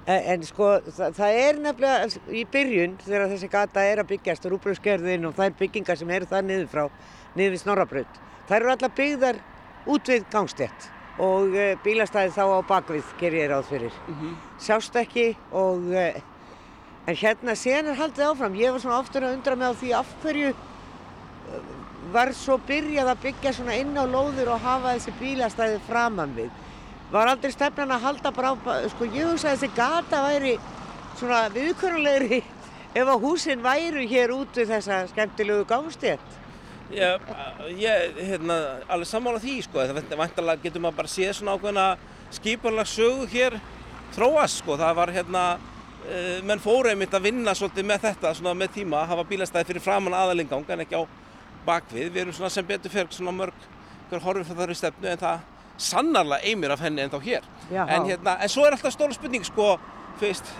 [0.04, 4.50] En, en sko, það, það er nefnilega í byrjun þegar þessi gata er að byggjast,
[4.50, 6.88] rúbröðskerðin og þær byggingar sem eru það niður frá,
[7.38, 8.18] niður við Snorrabraut,
[8.50, 9.40] þær eru allar byggðar
[9.94, 10.90] út við gangstétt
[11.22, 13.98] og uh, bílastæði þá á bakvið, ger ég ráð fyrir.
[14.62, 16.18] Sjást ekki og, uh,
[17.06, 18.58] en hérna síðan er haldið áfram.
[18.58, 21.72] Ég var svona oftur að undra mig á því af hverju uh,
[22.12, 26.50] var svo byrjað að byggja svona inn á lóður og hafa þessi bílastæði framan við.
[27.12, 28.54] Var aldrei stefnan að halda bara á,
[28.90, 30.56] sko ég hugsa að þessi gata væri
[31.14, 32.42] svona viðkvörulegri
[32.98, 36.42] ef að húsin væru hér út við þessa skemmtilegu gangstétt.
[36.92, 37.16] Já,
[37.72, 38.56] ég, hérna,
[38.92, 41.86] alveg sammála því, sko, það vantarlega getur maður bara séð svona ákveðna
[42.34, 43.56] skiparlag sögu hér
[44.14, 45.44] þróast, sko, það var hérna,
[46.04, 49.86] uh, menn fóru einmitt að vinna svolítið með þetta, svona með tíma, hafa bílastæði fyrir
[49.86, 51.02] framann aðalingang en ekki á
[51.64, 53.68] bakvið, við erum svona sem betur fyrir svona mörg,
[54.10, 57.46] hver horfið fyrir þar í stefnu en það sannarlega eimir af henni en þá hér.
[57.72, 57.86] Jaha.
[57.96, 59.72] En hérna, en svo er alltaf stóra spurning, sko,
[60.20, 60.52] fyrst,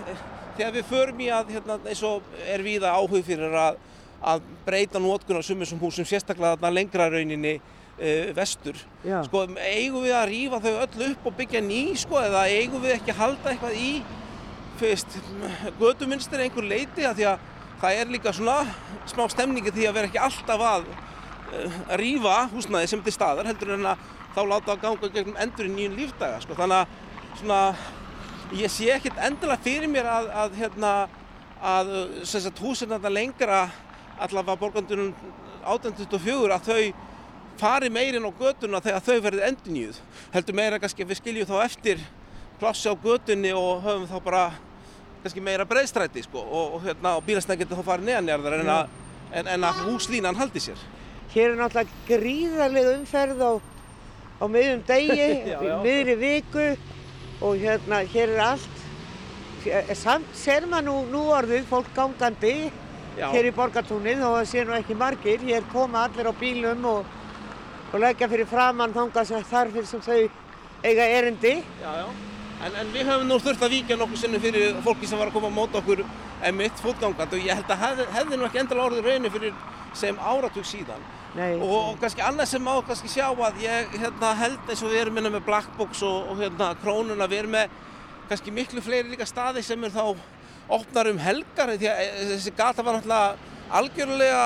[0.57, 3.79] þegar við förum í að, hérna, eins og er víða áhug fyrir að
[4.25, 8.79] að breyta nótkun á sumum sem húsum sérstaklega þarna lengra rauninni uh, vestur.
[9.05, 9.21] Já.
[9.27, 12.97] Sko, eigum við að rífa þau öll upp og byggja ný, sko, eða eigum við
[12.99, 13.91] ekki að halda eitthvað í,
[14.81, 15.19] fyrst,
[15.81, 17.51] göduminstir einhver leiti, að því að
[17.85, 18.61] það er líka svona
[19.11, 23.51] smá stemningi því að vera ekki alltaf að uh, rífa húsnæði sem er til staðar,
[23.51, 27.37] heldur en að þá láta að ganga gegnum endur í nýjum lífdaga, sko, þannig að
[27.39, 27.61] svona,
[28.57, 30.95] ég sé ekkert endilega fyrir mér að, að hérna,
[31.65, 31.93] að
[32.27, 33.61] sem sagt húsin þarna lengra
[34.19, 35.13] allavega borgandunum
[35.65, 36.83] 1824 að þau
[37.59, 39.99] fari meirinn á göduna þegar þau verði endurnýjuð.
[40.35, 42.03] Heldur meira kannski að við skiljum þá eftir
[42.61, 44.45] plássi á gödunni og höfum þá bara
[45.23, 48.73] kannski meira breyðstræti sko og, og, hérna, og bílastæðin getur þá farið neðanjarðar en,
[49.41, 50.83] en, en að húslínan haldi sér.
[51.35, 53.53] Hér er náttúrulega gríðarlega umferð á,
[54.39, 55.29] á miðjum degi,
[55.87, 56.67] miðri viku
[57.41, 58.81] og hérna hér er allt.
[59.97, 62.69] Samt ser maður nú, nú orðið fólk gangandi
[63.19, 63.29] Já.
[63.33, 65.43] hér í borgartúnið þó það sé nú ekki margir.
[65.47, 67.11] Hér koma allir á bílum og,
[67.93, 70.21] og leggja fyrir framann þangað sem þar fyrir sem þau
[70.85, 71.57] eiga erindi.
[71.83, 72.07] Já, já.
[72.65, 75.37] En, en við höfum nú þurft að víkja nokkur sinnum fyrir fólki sem var að
[75.37, 76.05] koma að móta okkur
[76.49, 79.57] emitt fótgangandi og ég held að hefði, hefði nú ekki endilega orðið rauninu fyrir
[79.95, 81.03] sem áratug síðan.
[81.35, 84.93] Nei, Og, og kannski annað sem má kannski sjá að ég hérna, held eins og
[84.93, 87.75] við erum hérna með Blackbox og, og hérna krónuna, við erum með
[88.31, 90.15] kannski miklu fleiri líka staði sem er þá
[90.73, 94.43] opnar um helgar því að eh, þessi gata var náttúrulega algjörlega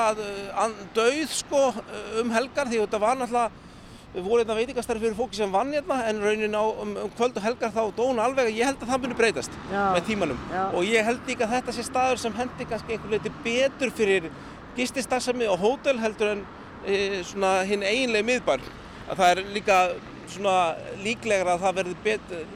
[0.64, 3.66] an- dauð sko uh, um helgar því að þetta var náttúrulega
[4.14, 7.36] við vorum hérna veitingastæri fyrir fólki sem vann hérna en raunin á um, um kvöld
[7.36, 9.82] og helgar þá dóna alveg ég held að það muni breytast Já.
[9.94, 10.62] með tímanum Já.
[10.72, 14.30] og ég held líka að þetta sé staður sem hendi kannski einhver leiti betur fyrir
[14.78, 16.42] gististarfsemi og hótel heldur en
[16.86, 18.64] e, svona hinn eiginlega miðbar
[19.10, 19.78] að það er líka
[20.32, 20.56] svona
[21.04, 22.46] líklegra að það verði betur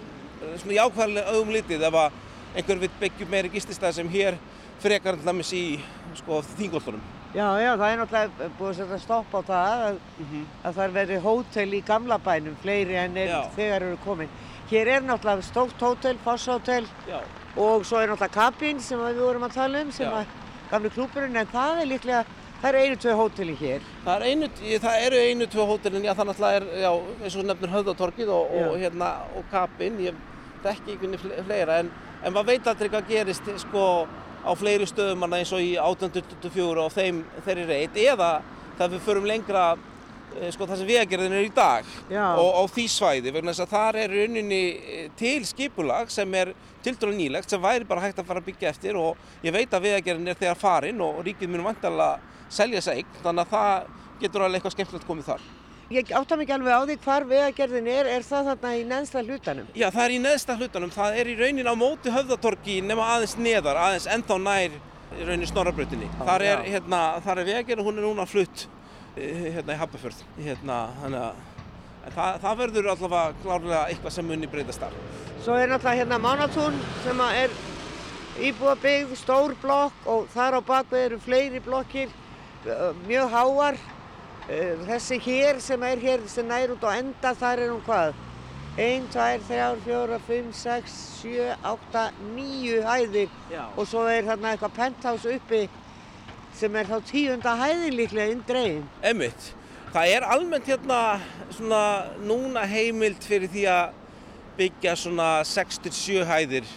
[0.62, 2.20] svona jákvæðarlega augum litið ef að
[2.57, 4.36] einhver vil byggja upp meiri gististar sem hér
[4.82, 5.64] frekar til dæmis í
[6.18, 7.00] sko þingoltunum
[7.32, 10.00] Já, já, það er náttúrulega búið að setja stopp á það að,
[10.68, 13.38] að það verði hótel í gamla bænum, fleiri en er, Já.
[13.57, 14.28] þegar eru komin.
[14.68, 16.84] Hér er náttúrulega stórt hótel, fosshótel
[17.57, 20.18] og svo er náttúrulega kabín sem við vorum að tala um, sem Já.
[20.20, 20.36] að
[20.74, 22.22] gamli klúburinn, en það er líklega,
[22.61, 23.88] það eru einu, tvei hóteli hér.
[24.05, 24.50] það, er einu,
[24.84, 26.92] það eru einu, tvö hótelin, já það náttúrulega er, já,
[27.24, 30.20] eins og nefnir höfðatorkið og, og, hérna, og kapinn, ég
[30.68, 31.90] þekki ekki fle- fleira, en,
[32.23, 33.87] en maður veit aldrei hvað gerist, sko,
[34.43, 38.35] á fleiri stöðum eins og í 1824 og þeim þeirri reit, eða
[38.77, 39.64] þegar við förum lengra,
[40.35, 43.75] eh, sko, það sem vegagerðin er í dag og á því svæði, vegna þess að
[43.77, 48.27] þar er rauninni eh, til skipulag sem er tildur nýlegt, sem væri bara hægt að
[48.27, 51.66] fara að byggja eftir og ég veit að vegagerðin er þegar farin og ríkið mun
[51.70, 52.18] vantarlega
[52.53, 55.51] selja eign, þannig að það getur alveg eitthvað skemmtilegt komið þar.
[55.93, 59.22] Ég átta mig ekki alveg á því hvar vegagerðin er, er það þarna í neðsta
[59.26, 59.66] hlutanum?
[59.76, 63.34] Já, það er í neðsta hlutanum, það er í raunin á móti höfðatorki nema aðeins
[63.36, 64.78] neðar, aðeins ennþá nær
[65.28, 66.09] raunin snorrabrautinni.
[66.22, 68.64] Þar er, hérna, þar er vegagerðin, hún er núna flutt
[69.18, 70.80] eh, hérna í Hafnarfjörð, hérna,
[72.09, 75.01] það, það verður allavega klárlega eitthvað sem muni breytast þar.
[75.45, 77.59] Svo er náttúrulega hérna Mánatún sem er
[78.49, 82.20] íbúabyggð, stór blokk og þar á bakvið eru fleiri blokkir,
[82.64, 83.84] eh, mjög háar.
[84.53, 88.12] Eh, Þessi hér sem er hér sem nær út á enda, þar er hún hvað?
[88.76, 92.03] 1, 2, 3, 4, 5, 6, 7, 8,
[92.36, 93.64] 9 hæðir Já.
[93.76, 95.62] og svo er þarna eitthvað penthouse uppi
[96.57, 98.86] sem er þá tíunda hæðin líklega indregin.
[99.05, 99.50] Emmitt,
[99.92, 101.00] það er almennt hérna
[101.53, 101.82] svona
[102.24, 103.98] núna heimild fyrir því að
[104.61, 106.68] byggja svona 6-7 hæðir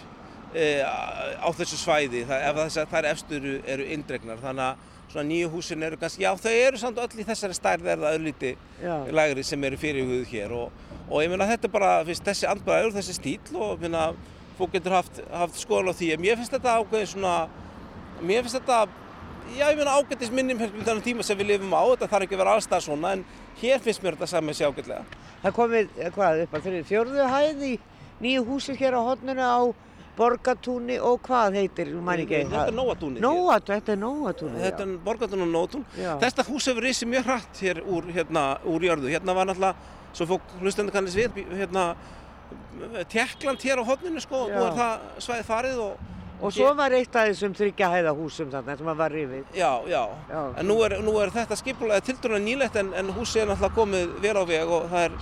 [0.56, 4.92] e, á þessu svæði það, ef þess að þær efstur eru, eru indregnar þannig að
[5.12, 8.16] svona nýju húsin eru kannski, já þau eru samt öll í þessari stærð er það
[8.18, 8.52] öllíti
[8.82, 8.94] Já.
[9.14, 10.72] lægri sem eru fyrirhuguð hér og,
[11.08, 14.10] og ég meina þetta er bara, finnst þessi andbæður, þessi stíl og minna,
[14.58, 16.12] fólk getur haft, haft skoðan á því.
[16.14, 17.34] En mér finnst þetta ákveðin svona
[18.22, 18.86] mér finnst þetta
[19.54, 21.82] já ég meina ágættis minnum þannig tíma sem við lifum á.
[21.92, 23.24] Þetta þarf ekki að vera allstað svona en
[23.60, 25.04] hér finnst mér þetta saman sér ágætlega.
[25.42, 27.74] Það komið, eh, hvað, upp á þrjum fjórðu hæð í
[28.24, 29.60] nýju húsi hér á hotninu á
[30.16, 32.38] Borgatúni og hvað heitir, mæn ekki?
[32.48, 33.24] þetta er Nóatúnið hér.
[33.26, 35.84] Nóatún, þetta er Nóatúni, Þetta er Borgatún og Nótún.
[35.98, 36.12] Já.
[36.24, 39.10] Þetta hús hefur risið mjög hratt hér úr, hérna, úr jörðu.
[39.12, 39.74] Hérna var náttúrulega,
[40.16, 41.94] svo fólk hlustandi kannast við, hérna,
[43.08, 44.56] Tjekkland hér á hodninu sko, og Já.
[44.58, 45.96] nú er það svæðið farið og,
[46.42, 49.44] Og svo var eitt af þessum þryggja hæða húsum þarna sem var rifið.
[49.56, 50.02] já, já.
[50.28, 50.42] Já.
[50.60, 54.20] En nú er, nú er þetta skipulega tildur nýlegt en, en húsið er náttúrulega komið
[54.20, 55.12] vel á veg og það er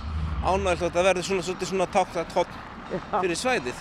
[0.43, 1.87] ánægilegt að það verði svona, svona, svona
[2.35, 2.49] hodn
[2.91, 3.21] Já.
[3.21, 3.79] fyrir svæðið.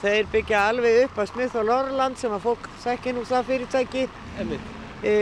[0.00, 4.06] Þeir byggja alveg upp að Smith og Lorland sem að fólk sækja nú það fyrirtæki.
[5.04, 5.14] E,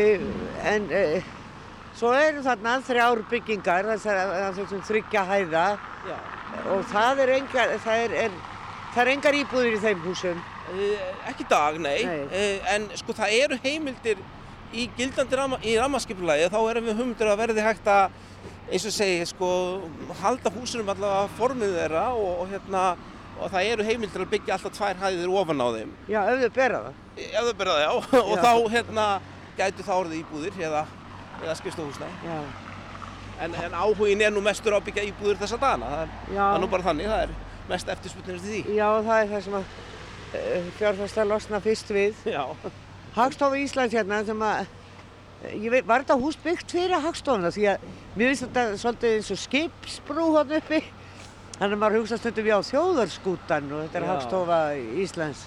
[0.70, 1.02] en e,
[1.98, 5.66] svo eru þarna þrjár byggingar þessum þryggja hæða
[6.06, 6.16] Já.
[6.74, 8.38] og það er engar, það er, er,
[8.94, 10.40] það er engar íbúðir í þeim húsum.
[10.68, 12.48] Eh, Ekki dag, nei, Nei.
[12.74, 14.22] En sko það eru heimildir
[14.76, 18.10] í gildandi ramma, í rammaskipulagi þá erum við humdur að verði hægt að
[18.68, 19.48] eins og segi, sko,
[20.20, 22.82] halda húsunum allavega formið þeirra og, og hérna
[23.38, 26.54] og það eru heimildir að byggja alltaf tvær hæðir ofan á þeim Já, ef þau
[26.60, 27.02] bera það.
[27.24, 27.92] ef þau byrja það, já,
[28.28, 28.42] og Já.
[28.44, 29.08] þá hérna
[29.58, 30.86] gætu það orðið íbúðir eða,
[31.42, 32.38] eða skrifstofuhúsnæði Já.
[33.44, 36.56] en, en áhugin er nú mestur á að byggja íbúðir þessa dagana það er, það
[36.56, 37.36] er nú bara þannig, það er
[37.68, 38.76] mest eftirspurnir eftir því.
[38.78, 42.22] Já, það er það sem að uh, fjárfæstar losna fyrst við.
[42.36, 42.44] Já.
[43.16, 44.70] Hagstofa Íslands hérna sem að,
[45.42, 47.84] eh, ég veit, var þetta hús byggt fyrir hagstofuna því að
[48.14, 50.82] mér finnst þetta svolítið eins og skipsbrú uppi.
[51.58, 54.58] Þannig að maður hugsa stundum já þjóðarskútan og þetta er hagstofa
[55.02, 55.46] Íslands.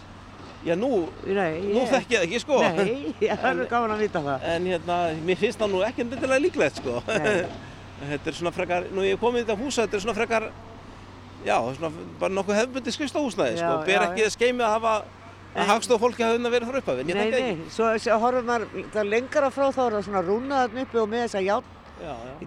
[0.61, 0.89] Já, nú,
[1.25, 2.57] Nei, nú þekk ég það ekki, sko.
[2.61, 4.43] Nei, það er gaman að vita það.
[4.51, 6.99] En hérna, mér finnst það nú ekki endilega líklegt, sko.
[7.07, 7.45] Nei.
[8.11, 10.45] þetta er svona frekar, nú ég komið í þetta húsa, þetta er svona frekar,
[11.47, 11.91] já, svona
[12.21, 13.73] bara nokkuð hefbundi skrifstahúsnaði, sko.
[13.79, 14.93] Já, Ber já, ekki að skeimi að hafa,
[15.41, 15.59] Nei.
[15.63, 17.09] að hagstof fólki hafa unna verið frá upphafinn.
[17.09, 17.75] Ég Nei, þekki það nei, ekki.
[18.03, 21.45] svo, horfum maður það lengra frá þá er það svona rúnaðan uppi og með þessa
[21.47, 21.55] já.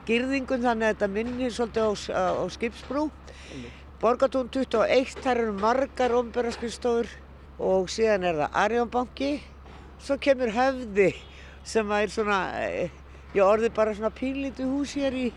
[0.08, 3.08] Girðingun þannig að þetta minnir svolítið á, á, skipsbrú.
[4.02, 7.08] Borgatún 21, þar eru margar omberaskriðstofur
[7.64, 9.30] og síðan er það Arjónbanki.
[10.04, 11.14] Svo kemur höfði
[11.64, 12.90] sem að er svona, eh,
[13.32, 15.30] ég orði bara svona pínlítið hús hér í,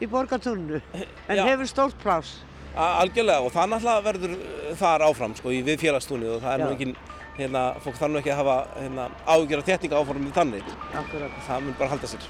[0.00, 0.80] í Borgatúnnu.
[1.28, 1.44] En Já.
[1.44, 2.38] hefur stórt plás.
[2.76, 6.64] Algjörlega og það náttúrulega verður uh, þar áfram sko í við félagstúnið og það er
[6.64, 6.74] nú Já.
[6.76, 10.74] ekki, hérna, fólk þarf nú ekki að hafa hérna, ágjör af þéttinga áformið þannig.
[10.92, 11.40] Akkurat.
[11.48, 12.28] Það mun bara halda sér.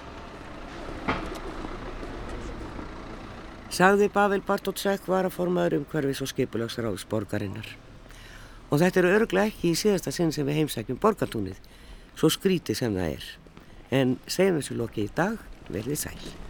[3.77, 7.67] Sagði Pavel Bartótsek var að formaður um hverfis og skipulagsráðs borgarinnar.
[8.71, 11.61] Og þetta eru örglega ekki í síðasta sinn sem við heimsækjum borgatúnið,
[12.17, 13.29] svo skrítið sem það er.
[14.01, 16.46] En segjum þessu lokið í dag, verðið sæl.